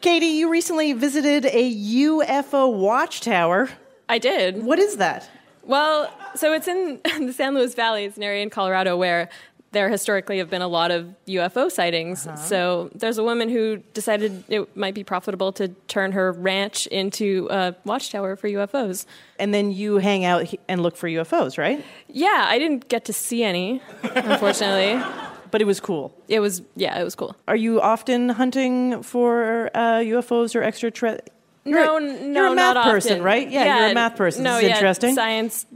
[0.01, 3.69] Katie, you recently visited a UFO watchtower.
[4.09, 4.65] I did.
[4.65, 5.29] What is that?
[5.63, 8.05] Well, so it's in the San Luis Valley.
[8.05, 9.29] It's an area in Colorado where
[9.73, 12.27] there historically have been a lot of UFO sightings.
[12.27, 12.37] Uh-huh.
[12.37, 17.47] So there's a woman who decided it might be profitable to turn her ranch into
[17.51, 19.07] a watchtower for UFOs.
[19.39, 21.85] And then you hang out and look for UFOs, right?
[22.09, 25.01] Yeah, I didn't get to see any, unfortunately.
[25.51, 26.17] but it was cool.
[26.29, 27.37] It was, yeah, it was cool.
[27.49, 31.21] Are you often hunting for uh, UFOs or extraterrestrial?
[31.65, 33.25] no, n- no, you're a math not person, often.
[33.25, 33.51] right?
[33.51, 34.45] Yeah, you're a math person.
[34.45, 35.15] No, this is yeah, interesting.
[35.15, 35.67] Science,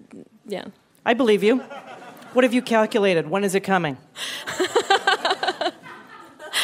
[0.46, 0.64] yeah.
[1.04, 1.58] I believe you.
[2.32, 3.28] What have you calculated?
[3.28, 3.96] When is it coming?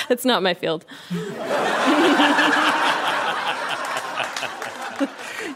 [0.09, 0.85] It's not my field.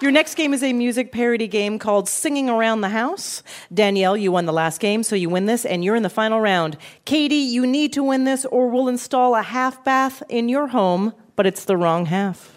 [0.05, 3.43] Your next game is a music parody game called Singing Around the House.
[3.73, 6.43] Danielle, you won the last game, so you win this, and you're in the final
[6.43, 6.77] round.
[7.07, 11.15] Katie, you need to win this, or we'll install a half bath in your home,
[11.37, 12.53] but it's the wrong half.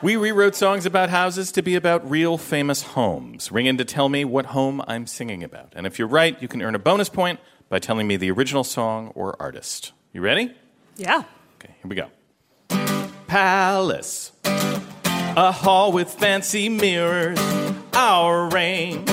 [0.00, 3.52] We rewrote songs about houses to be about real famous homes.
[3.52, 5.74] Ring in to tell me what home I'm singing about.
[5.76, 7.38] And if you're right, you can earn a bonus point
[7.68, 9.92] by telling me the original song or artist.
[10.10, 10.54] You ready?
[10.96, 11.24] Yeah.
[11.56, 12.08] Okay, here we go.
[13.26, 14.32] Palace.
[15.36, 17.38] A hall with fancy mirrors.
[17.92, 19.04] Our reign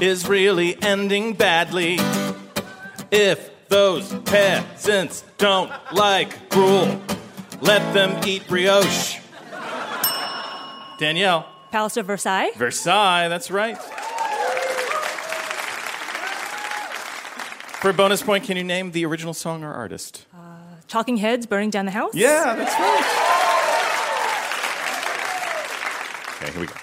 [0.00, 1.98] is really ending badly.
[3.10, 7.00] If those peasants don't like gruel,
[7.60, 9.18] let them eat brioche.
[10.98, 11.46] Danielle.
[11.70, 12.52] Palace of Versailles.
[12.56, 13.76] Versailles, that's right.
[17.82, 20.24] For a bonus point, can you name the original song or artist?
[20.34, 20.38] Uh,
[20.88, 22.14] Talking Heads burning down the house.
[22.14, 23.25] Yeah, that's right.
[26.42, 26.74] Okay, here we go.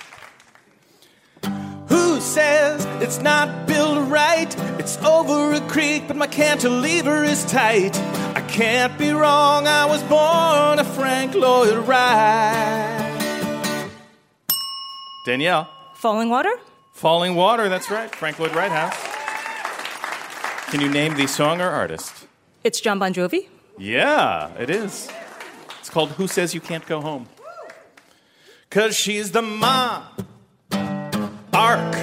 [1.88, 4.54] Who says it's not built right?
[4.80, 7.96] It's over a creek, but my cantilever is tight.
[8.36, 13.12] I can't be wrong, I was born a Frank Lloyd Wright.
[15.26, 15.70] Danielle.
[15.96, 16.52] Falling Water.
[16.94, 18.14] Falling Water, that's right.
[18.14, 18.98] Frank Lloyd Wright House.
[20.72, 22.26] Can you name the song or artist?
[22.64, 23.48] It's Jon Bon Jovi.
[23.78, 25.10] Yeah, it is.
[25.80, 27.28] It's called Who Says You Can't Go Home?
[28.74, 30.04] Cause she's the mom.
[31.54, 31.94] Arc.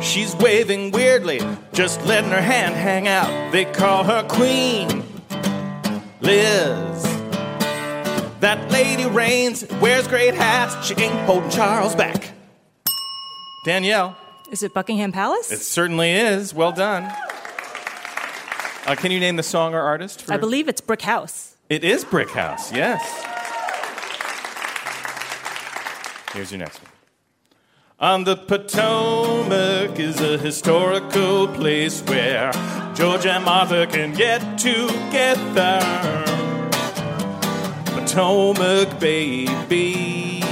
[0.00, 1.40] She's waving weirdly,
[1.72, 3.50] just letting her hand hang out.
[3.50, 5.02] They call her Queen
[6.20, 7.02] Liz.
[8.38, 10.86] That lady reigns, wears great hats.
[10.86, 12.32] She ain't holding Charles back.
[13.64, 14.16] Danielle.
[14.52, 15.50] Is it Buckingham Palace?
[15.50, 16.54] It certainly is.
[16.54, 17.12] Well done.
[18.86, 20.22] Uh, can you name the song or artist?
[20.22, 20.32] For...
[20.32, 21.56] I believe it's Brick House.
[21.68, 23.02] It is Brick House, yes.
[26.32, 26.90] Here's your next one.
[28.00, 32.50] On the Potomac is a historical place where
[32.94, 35.78] George and Martha can get together.
[37.86, 40.42] Potomac, baby.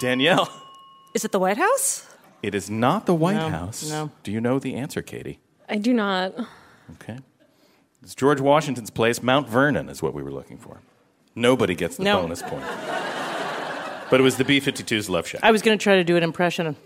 [0.00, 0.50] Danielle.
[1.14, 2.06] Is it the White House?
[2.42, 3.88] It is not the White No, House.
[3.88, 4.10] no.
[4.22, 5.38] Do you know the answer, Katie?
[5.68, 6.34] I do not.
[6.94, 7.18] Okay.
[8.02, 9.22] It's George Washington's place.
[9.22, 10.80] Mount Vernon is what we were looking for.
[11.34, 12.20] Nobody gets the No.
[12.22, 12.64] bonus point.
[14.10, 15.40] But it was the B 52's Love Shack.
[15.42, 16.76] I was going to try to do an impression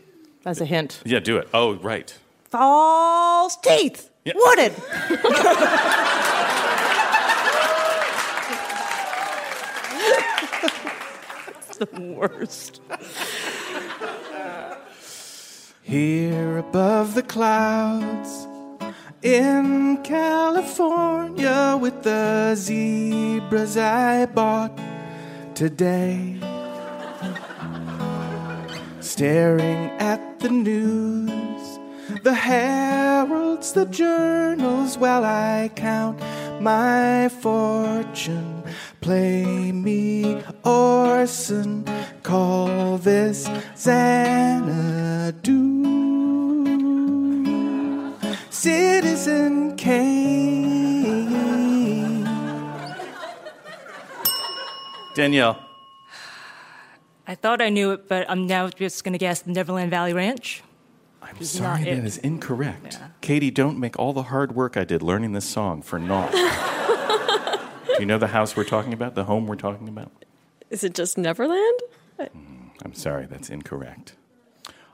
[0.46, 1.00] as a hint.
[1.04, 1.48] Yeah, do it.
[1.52, 2.16] Oh, right.
[2.44, 4.08] False teeth.
[4.24, 4.32] Yeah.
[4.36, 4.72] Wooded.
[11.78, 11.86] The
[12.16, 12.80] worst.
[15.84, 18.47] Here above the clouds
[19.22, 24.78] in California with the zebras I bought
[25.54, 26.40] today.
[29.00, 31.78] Staring at the news,
[32.22, 36.20] the heralds, the journals, while I count
[36.60, 38.62] my fortune.
[39.00, 41.84] Play me Orson,
[42.22, 45.68] call this Xanadu.
[49.28, 51.24] Citizen Kane.
[55.14, 55.62] Danielle.
[57.26, 60.14] I thought I knew it, but I'm now just going to guess the Neverland Valley
[60.14, 60.62] Ranch.
[61.20, 62.98] I'm sorry, that is incorrect.
[63.20, 66.32] Katie, don't make all the hard work I did learning this song for naught.
[67.86, 69.14] Do you know the house we're talking about?
[69.14, 70.10] The home we're talking about?
[70.70, 71.80] Is it just Neverland?
[72.18, 74.14] I'm sorry, that's incorrect.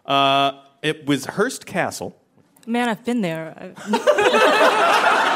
[0.04, 2.16] Uh, it was Hearst Castle.
[2.66, 3.74] Man, I've been there.
[3.76, 5.20] I-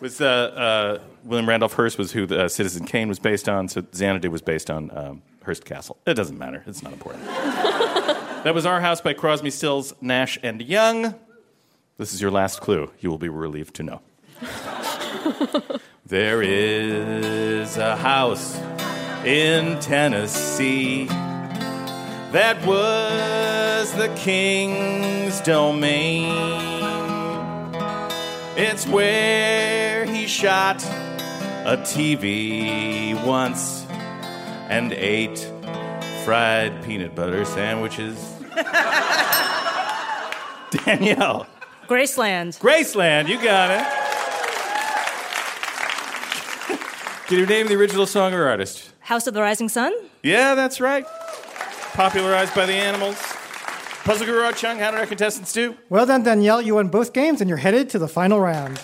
[0.00, 3.66] Was uh, uh, William Randolph Hearst was who the, uh, Citizen Kane was based on,
[3.66, 5.96] so Xanadu was based on um, Hearst Castle.
[6.06, 6.62] It doesn't matter.
[6.68, 7.24] It's not important.
[7.26, 11.16] that was Our House by Crosby, Stills, Nash, and Young.
[11.96, 12.92] This is your last clue.
[13.00, 14.00] You will be relieved to know.
[16.06, 18.56] there is a house
[19.24, 21.08] in Tennessee
[22.32, 26.32] that was the king's domain.
[28.56, 30.82] It's where he shot
[31.64, 33.86] a TV once
[34.68, 35.38] and ate
[36.24, 38.16] fried peanut butter sandwiches.
[40.84, 41.46] Danielle.
[41.86, 42.58] Graceland.
[42.60, 43.86] Graceland, you got it.
[47.28, 48.90] Can you name the original song or artist?
[49.00, 49.94] House of the Rising Sun?
[50.22, 51.06] Yeah, that's right.
[51.98, 53.20] Popularized by the animals.
[54.04, 55.74] Puzzle Guru Chung, how did our contestants do?
[55.88, 56.62] Well done, Danielle.
[56.62, 58.80] You won both games and you're headed to the final round.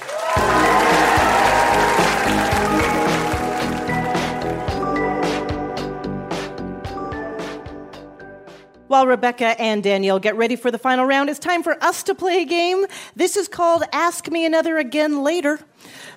[8.95, 12.15] While Rebecca and Danielle get ready for the final round, it's time for us to
[12.15, 12.87] play a game.
[13.17, 15.59] This is called Ask Me Another Again Later.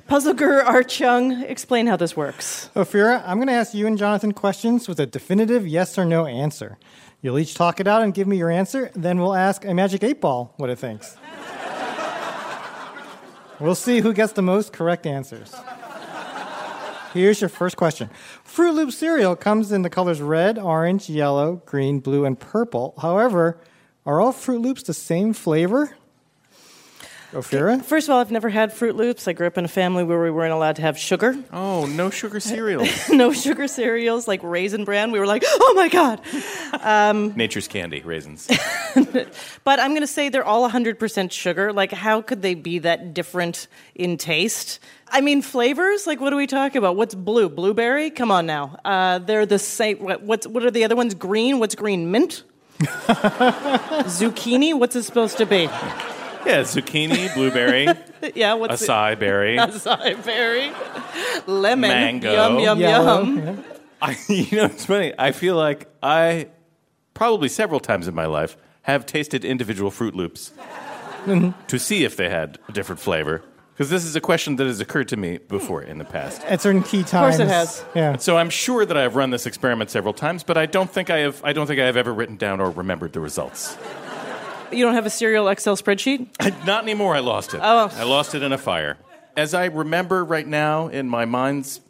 [0.05, 2.69] Puzzle Guru Art Chung, explain how this works.
[2.75, 6.27] Ophira, I'm going to ask you and Jonathan questions with a definitive yes or no
[6.27, 6.77] answer.
[7.23, 10.03] You'll each talk it out and give me your answer, then we'll ask a magic
[10.03, 11.17] eight ball what it thinks.
[13.59, 15.51] we'll see who gets the most correct answers.
[17.17, 18.11] Here's your first question.
[18.43, 22.93] Fruit Loop cereal comes in the colors red, orange, yellow, green, blue, and purple.
[23.01, 23.57] However,
[24.05, 25.97] are all Fruit Loops the same flavor?
[27.33, 27.83] Ophira?
[27.83, 29.27] First of all, I've never had Fruit Loops.
[29.27, 31.35] I grew up in a family where we weren't allowed to have sugar.
[31.51, 33.09] Oh, no sugar cereals.
[33.09, 35.11] no sugar cereals like Raisin Bran.
[35.11, 36.21] We were like, oh my God.
[36.81, 38.47] Um, Nature's candy, raisins.
[38.95, 41.73] but I'm going to say they're all 100% sugar.
[41.73, 44.79] Like, how could they be that different in taste?
[45.09, 46.07] I mean, flavors?
[46.07, 46.95] Like, what are we talking about?
[46.95, 47.49] What's blue?
[47.49, 48.09] Blueberry?
[48.09, 48.79] Come on now.
[48.85, 49.97] Uh, they're the same.
[49.97, 51.13] What, what's, what are the other ones?
[51.13, 51.59] Green?
[51.59, 52.09] What's green?
[52.09, 52.43] Mint?
[54.07, 54.77] Zucchini?
[54.79, 55.69] What's it supposed to be?
[56.47, 57.87] Yeah, zucchini, blueberry,
[58.35, 58.89] yeah, what's it?
[58.89, 60.71] acai berry, Acai berry,
[61.45, 62.31] lemon, Mango.
[62.31, 63.63] yum yum Yellow, yum.
[64.01, 65.13] I, you know, it's funny.
[65.17, 66.47] I feel like I
[67.13, 70.53] probably several times in my life have tasted individual Fruit Loops
[71.25, 71.51] mm-hmm.
[71.67, 73.43] to see if they had a different flavor.
[73.73, 76.41] Because this is a question that has occurred to me before in the past.
[76.45, 77.13] At certain key times.
[77.13, 77.85] Of course it has.
[77.93, 78.17] Yeah.
[78.17, 81.19] So I'm sure that I've run this experiment several times, but I don't think I
[81.19, 81.43] have.
[81.43, 83.77] I don't think I have ever written down or remembered the results.
[84.71, 86.27] You don't have a serial Excel spreadsheet?
[86.65, 87.15] Not anymore.
[87.15, 87.61] I lost it.
[87.63, 87.91] Oh.
[87.93, 88.97] I lost it in a fire.
[89.35, 91.81] As I remember right now in my mind's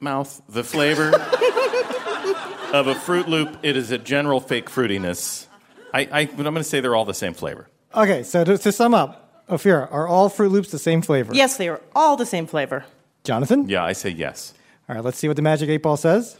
[0.00, 1.08] mouth, the flavor
[2.72, 5.46] of a Fruit Loop, it is a general fake fruitiness.
[5.92, 7.68] I, I, but I'm going to say they're all the same flavor.
[7.94, 11.34] Okay, so to, to sum up, Ophira, are all Fruit Loops the same flavor?
[11.34, 12.84] Yes, they are all the same flavor.
[13.24, 13.68] Jonathan?
[13.68, 14.54] Yeah, I say yes.
[14.88, 16.38] All right, let's see what the magic eight ball says.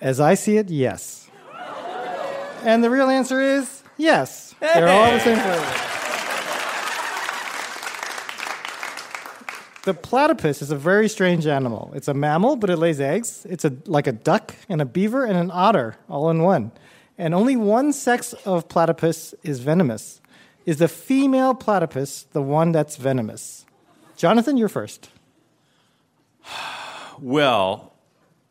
[0.00, 1.23] As I see it, yes.
[2.64, 4.54] And the real answer is yes.
[4.58, 5.90] They're all the same flavor.
[9.84, 11.92] The platypus is a very strange animal.
[11.94, 13.46] It's a mammal, but it lays eggs.
[13.50, 16.72] It's a, like a duck and a beaver and an otter all in one.
[17.18, 20.22] And only one sex of platypus is venomous.
[20.64, 23.66] Is the female platypus the one that's venomous?
[24.16, 25.10] Jonathan, you're first.
[27.20, 27.92] Well,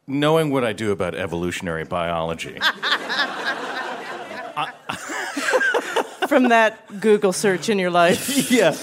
[0.05, 2.59] knowing what I do about evolutionary biology,
[6.27, 8.51] From that Google search in your life.
[8.51, 8.75] yeah.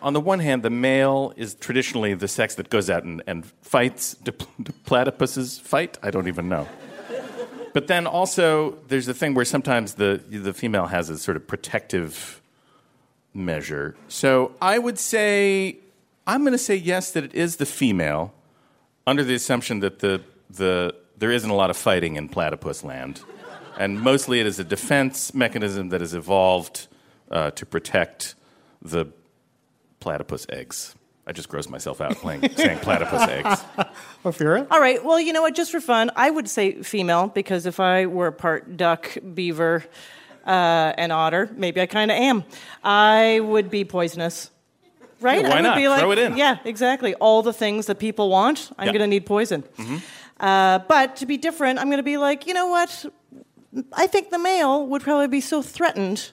[0.00, 3.44] On the one hand, the male is traditionally the sex that goes out and, and
[3.62, 4.14] fights.
[4.14, 5.98] Do, do platypuses fight?
[6.02, 6.68] I don't even know.
[7.72, 11.46] But then also, there's the thing where sometimes the, the female has a sort of
[11.46, 12.40] protective
[13.34, 13.96] measure.
[14.08, 15.78] So I would say,
[16.26, 18.32] I'm going to say yes, that it is the female,
[19.06, 23.22] under the assumption that the, the, there isn't a lot of fighting in platypus land.
[23.78, 26.88] And mostly it is a defense mechanism that has evolved
[27.30, 28.34] uh, to protect
[28.82, 29.06] the
[30.00, 30.94] platypus eggs.
[31.26, 33.64] I just grossed myself out playing, saying platypus eggs.
[34.24, 34.66] Ophira?
[34.70, 35.54] All right, well, you know what?
[35.54, 39.84] Just for fun, I would say female because if I were part duck, beaver,
[40.46, 42.44] uh, and otter, maybe I kind of am.
[42.82, 44.50] I would be poisonous.
[45.20, 45.42] Right?
[45.42, 45.76] Yeah, why I would not?
[45.76, 46.36] Be like, Throw it in.
[46.36, 47.14] Yeah, exactly.
[47.16, 48.92] All the things that people want, I'm Yeah.
[48.92, 49.62] going to need poison.
[49.76, 49.96] Mm-hmm.
[50.40, 53.04] Uh, but to be different, I'm going to be like, you know what?
[53.92, 56.32] I think the male would probably be so threatened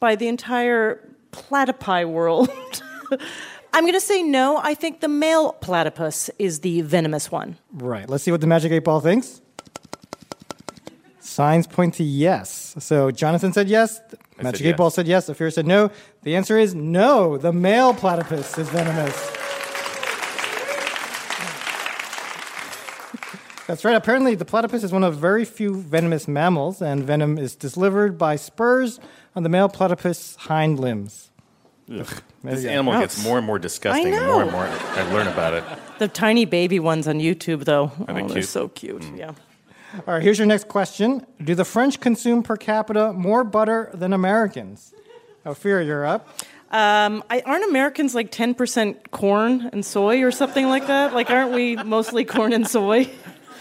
[0.00, 2.50] by the entire platypi world.
[3.74, 4.58] I'm going to say no.
[4.58, 7.56] I think the male platypus is the venomous one.
[7.72, 8.08] Right.
[8.08, 9.40] Let's see what the magic eight ball thinks.
[11.20, 12.74] Signs point to yes.
[12.78, 14.00] So Jonathan said yes.
[14.36, 14.76] Magic said eight yes.
[14.76, 15.30] ball said yes.
[15.30, 15.90] Ophira said no.
[16.22, 17.38] The answer is no.
[17.38, 19.41] The male platypus is venomous.
[23.72, 23.96] That's right.
[23.96, 28.36] Apparently, the platypus is one of very few venomous mammals, and venom is delivered by
[28.36, 29.00] spurs
[29.34, 31.30] on the male platypus hind limbs.
[31.90, 32.06] Ugh.
[32.44, 33.02] This you animal Gross.
[33.04, 35.64] gets more and more disgusting I the more and more I learn about it.
[35.98, 37.90] The tiny baby ones on YouTube, though.
[38.06, 39.00] Are they oh, they're so cute.
[39.00, 39.16] Mm.
[39.16, 39.28] Yeah.
[40.06, 41.24] All right, here's your next question.
[41.42, 44.92] Do the French consume per capita more butter than Americans?
[45.46, 46.28] Ophira, you're up.
[46.72, 51.14] Um, I, aren't Americans like 10% corn and soy or something like that?
[51.14, 53.10] Like, aren't we mostly corn and soy?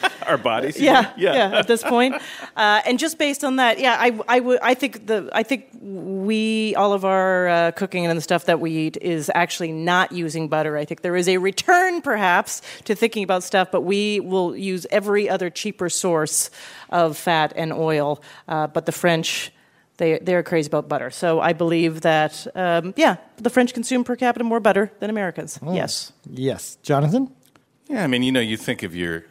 [0.27, 0.79] Our bodies.
[0.79, 2.15] yeah, yeah, At this point,
[2.55, 5.67] uh, and just based on that, yeah, I, I would, I think the, I think
[5.81, 10.11] we, all of our uh, cooking and the stuff that we eat is actually not
[10.11, 10.77] using butter.
[10.77, 14.85] I think there is a return, perhaps, to thinking about stuff, but we will use
[14.91, 16.49] every other cheaper source
[16.89, 18.21] of fat and oil.
[18.47, 19.51] Uh, but the French.
[19.97, 21.11] They, they're crazy about butter.
[21.11, 25.59] So I believe that, um, yeah, the French consume per capita more butter than Americans.
[25.63, 26.11] Yes.
[26.27, 26.77] Yes.
[26.81, 27.31] Jonathan?
[27.87, 29.25] Yeah, I mean, you know, you think of your,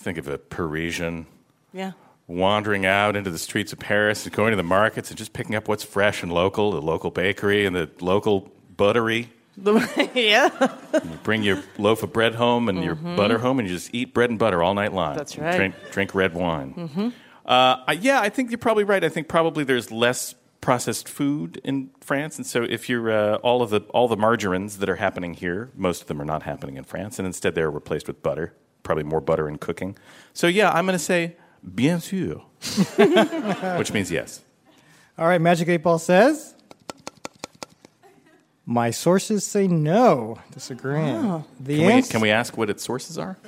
[0.00, 1.26] think of a Parisian
[1.72, 1.92] Yeah.
[2.26, 5.54] wandering out into the streets of Paris and going to the markets and just picking
[5.54, 9.28] up what's fresh and local, the local bakery and the local buttery.
[10.14, 10.48] yeah.
[10.94, 13.16] You bring your loaf of bread home and your Mhm.
[13.16, 15.16] butter home, and you just eat bread and butter all night long.
[15.16, 15.56] That's And right.
[15.56, 16.74] Drink, drink red wine.
[16.74, 17.08] Mm-hmm.
[17.44, 19.04] Uh, I- yeah, I think you're probably right.
[19.04, 23.60] I think probably there's less processed food in France, and so if you're uh, all
[23.60, 26.76] of the all the margarines that are happening here, most of them are not happening
[26.76, 28.52] in France, and instead they're replaced with butter.
[28.90, 29.96] Probably more butter in cooking.
[30.32, 32.42] So yeah, I'm going to say bien sûr,
[33.78, 34.40] which means yes.
[35.16, 36.56] All right, Magic 8 Ball says.
[38.66, 40.40] My sources say no.
[40.50, 41.14] Disagreeing.
[41.24, 41.44] Oh.
[41.60, 43.36] The Can we, can we ask what its sources are?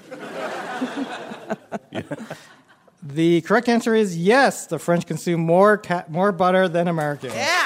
[3.05, 4.67] The correct answer is yes.
[4.67, 7.35] The French consume more ca- more butter than Americans.
[7.35, 7.62] Yeah.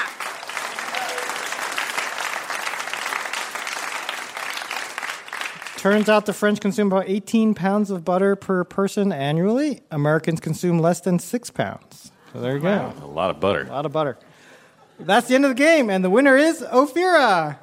[5.89, 9.83] Turns out the French consume about 18 pounds of butter per person annually.
[9.89, 12.11] Americans consume less than six pounds.
[12.33, 12.93] So there you go.
[13.01, 13.61] A lot of butter.
[13.61, 14.17] A lot of butter.
[14.99, 17.57] That's the end of the game, and the winner is Ophira.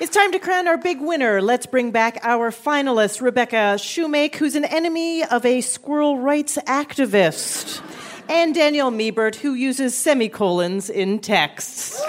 [0.00, 1.40] It's time to crown our big winner.
[1.40, 7.80] Let's bring back our finalist, Rebecca Shoemake, who's an enemy of a squirrel rights activist,
[8.28, 12.00] and Danielle Miebert, who uses semicolons in texts.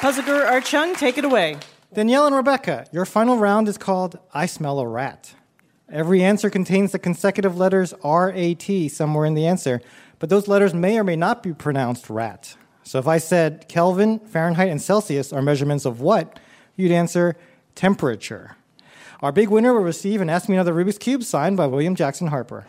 [0.00, 1.56] Puzzler Art Chung, take it away.
[1.94, 5.34] Danielle and Rebecca, your final round is called I Smell a Rat.
[5.88, 9.80] Every answer contains the consecutive letters RAT somewhere in the answer,
[10.18, 12.56] but those letters may or may not be pronounced rat.
[12.82, 16.38] So if I said Kelvin, Fahrenheit, and Celsius are measurements of what,
[16.76, 17.36] you'd answer
[17.74, 18.56] temperature.
[19.24, 22.26] Our big winner will receive an Ask Me Another Rubik's Cube signed by William Jackson
[22.26, 22.66] Harper.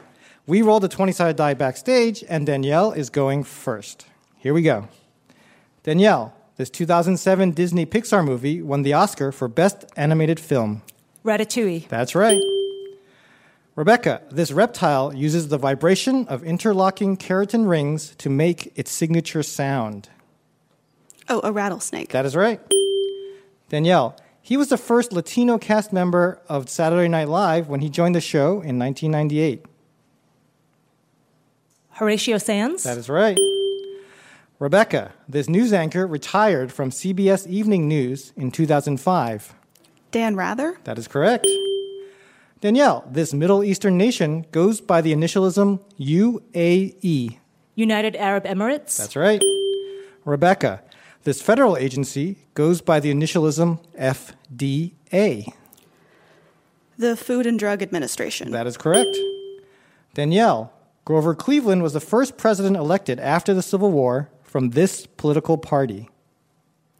[0.48, 4.06] We rolled a 20 sided die backstage, and Danielle is going first.
[4.38, 4.88] Here we go.
[5.84, 10.82] Danielle, this 2007 Disney Pixar movie won the Oscar for Best Animated Film.
[11.26, 11.90] Ratatouille.
[11.90, 12.42] That's right.
[13.76, 20.08] Rebecca, this reptile uses the vibration of interlocking keratin rings to make its signature sound.
[21.28, 22.14] Oh, a rattlesnake.
[22.14, 22.62] That is right.
[23.68, 24.16] Danielle,
[24.46, 28.22] he was the first Latino cast member of Saturday Night Live when he joined the
[28.22, 29.66] show in 1998.
[31.90, 32.84] Horatio Sanz.
[32.84, 33.40] That is right.
[34.60, 39.56] Rebecca, this news anchor retired from CBS Evening News in 2005.
[40.12, 40.78] Dan Rather.
[40.84, 41.48] That is correct.
[42.62, 47.40] Danielle, this Middle Eastern nation goes by the initialism UAE.
[47.74, 48.96] United Arab Emirates.
[48.96, 49.42] That's right.
[50.24, 50.84] Rebecca,
[51.26, 55.52] this federal agency goes by the initialism FDA.
[56.98, 58.52] The Food and Drug Administration.
[58.52, 59.18] That is correct.
[60.14, 60.72] Danielle,
[61.04, 66.10] Grover Cleveland was the first president elected after the Civil War from this political party.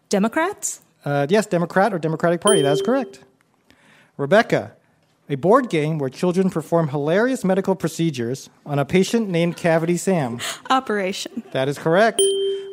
[0.10, 0.82] Democrats.
[1.06, 2.62] Uh, yes, Democrat or Democratic Party.
[2.64, 3.24] That is correct.
[4.18, 4.74] Rebecca,
[5.30, 10.40] a board game where children perform hilarious medical procedures on a patient named Cavity Sam.
[10.70, 11.44] Operation.
[11.52, 12.22] That is correct.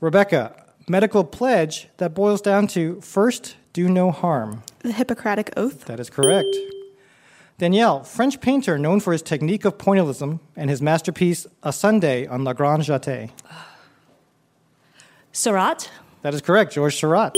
[0.00, 4.62] Rebecca, medical pledge that boils down to first, do no harm.
[4.80, 5.84] The Hippocratic Oath.
[5.86, 6.54] That is correct.
[7.58, 12.44] Danielle, French painter known for his technique of pointillism and his masterpiece A Sunday on
[12.44, 13.30] La Grande Jatte.
[15.32, 15.90] Seurat.
[16.22, 17.34] That is correct, George Seurat.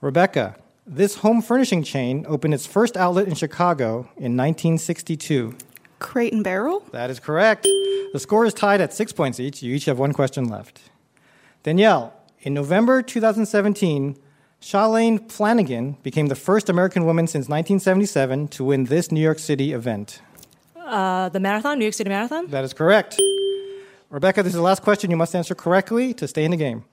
[0.00, 0.56] Rebecca,
[0.86, 5.56] this home furnishing chain opened its first outlet in Chicago in 1962.
[5.98, 6.80] Crate and Barrel.
[6.92, 7.64] That is correct.
[8.12, 9.62] The score is tied at six points each.
[9.62, 10.80] You each have one question left.
[11.62, 14.16] Danielle, in November 2017,
[14.60, 19.72] Shalane Flanagan became the first American woman since 1977 to win this New York City
[19.72, 20.20] event.
[20.76, 22.46] Uh, the marathon, New York City Marathon.
[22.48, 23.18] That is correct.
[24.14, 25.10] Rebecca, this is the last question.
[25.10, 26.84] You must answer correctly to stay in the game.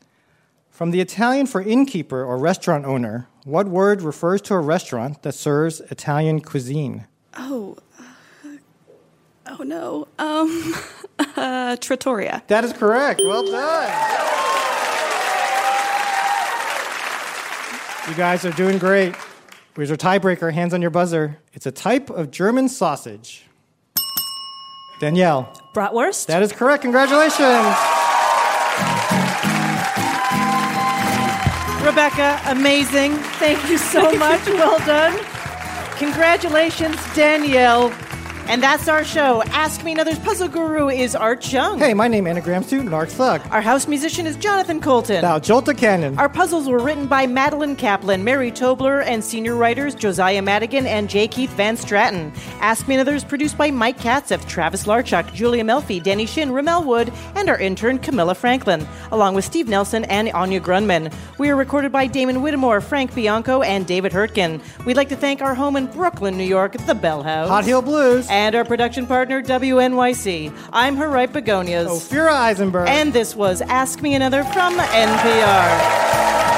[0.71, 5.33] From the Italian for innkeeper or restaurant owner, what word refers to a restaurant that
[5.33, 7.05] serves Italian cuisine?
[7.37, 7.77] Oh,
[8.43, 8.57] uh,
[9.49, 10.07] oh no.
[10.17, 10.73] Um,
[11.35, 12.41] uh, trattoria.
[12.47, 13.21] That is correct.
[13.23, 13.91] Well done.
[18.09, 19.13] You guys are doing great.
[19.75, 20.51] Here's your tiebreaker.
[20.51, 21.37] Hands on your buzzer.
[21.53, 23.45] It's a type of German sausage.
[25.01, 25.51] Danielle.
[25.73, 26.27] Bratwurst.
[26.27, 26.83] That is correct.
[26.83, 27.41] Congratulations.
[31.83, 33.13] Rebecca, amazing.
[33.41, 34.45] Thank you so much.
[34.45, 35.17] Well done.
[35.97, 37.89] Congratulations, Danielle.
[38.51, 39.41] And that's our show.
[39.43, 41.79] Ask Me Another's puzzle guru is Art Chung.
[41.79, 43.41] Hey, my name anagram student Nark Thug.
[43.49, 45.21] Our house musician is Jonathan Coulton.
[45.21, 46.19] Now, Jolta Cannon.
[46.19, 51.09] Our puzzles were written by Madeline Kaplan, Mary Tobler, and senior writers Josiah Madigan and
[51.09, 51.29] J.
[51.29, 52.37] Keith Van Straaten.
[52.59, 56.83] Ask Me Another is produced by Mike Katzif, Travis Larchuk, Julia Melfi, Danny Shin, Ramel
[56.83, 61.13] Wood, and our intern Camilla Franklin, along with Steve Nelson and Anya Grundmann.
[61.37, 64.61] We are recorded by Damon Whittemore, Frank Bianco, and David Hurtgen.
[64.85, 67.47] We'd like to thank our home in Brooklyn, New York, the Bell House.
[67.47, 68.27] Hot Heel Blues.
[68.29, 70.51] And our production partner, WNYC.
[70.73, 71.87] I'm her right begonias.
[71.87, 72.89] Ophira Eisenberg.
[72.89, 76.50] And this was Ask Me Another from NPR.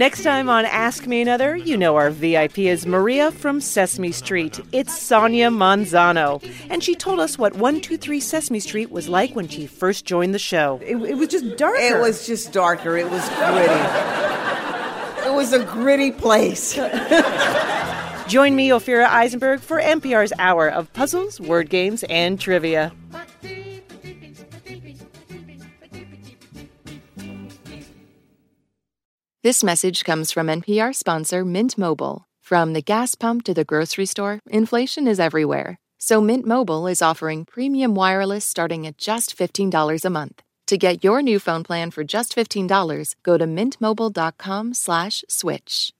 [0.00, 4.58] Next time on Ask Me Another, you know our VIP is Maria from Sesame Street.
[4.72, 6.42] It's Sonia Manzano.
[6.70, 10.38] And she told us what 123 Sesame Street was like when she first joined the
[10.38, 10.80] show.
[10.82, 11.82] It, it was just darker.
[11.82, 12.96] It was just darker.
[12.96, 13.74] It was gritty.
[15.28, 16.76] it was a gritty place.
[18.26, 22.90] Join me, Ophira Eisenberg, for NPR's hour of puzzles, word games, and trivia.
[29.42, 32.26] This message comes from NPR sponsor Mint Mobile.
[32.42, 35.78] From the gas pump to the grocery store, inflation is everywhere.
[35.98, 40.42] So Mint Mobile is offering premium wireless starting at just $15 a month.
[40.66, 45.92] To get your new phone plan for just $15, go to mintmobile.com/switch.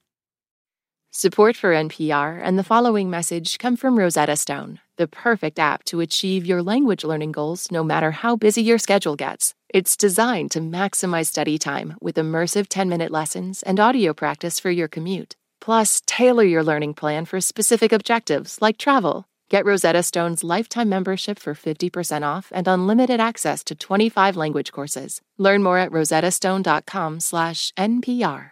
[1.13, 5.99] Support for NPR and the following message come from Rosetta Stone, the perfect app to
[5.99, 9.55] achieve your language learning goals no matter how busy your schedule gets.
[9.73, 14.69] It's designed to maximize study time with immersive 10 minute lessons and audio practice for
[14.69, 15.37] your commute.
[15.61, 19.23] Plus, tailor your learning plan for specific objectives like travel.
[19.49, 25.21] Get Rosetta Stone's lifetime membership for 50% off and unlimited access to 25 language courses.
[25.37, 28.51] Learn more at rosettastone.com/npr.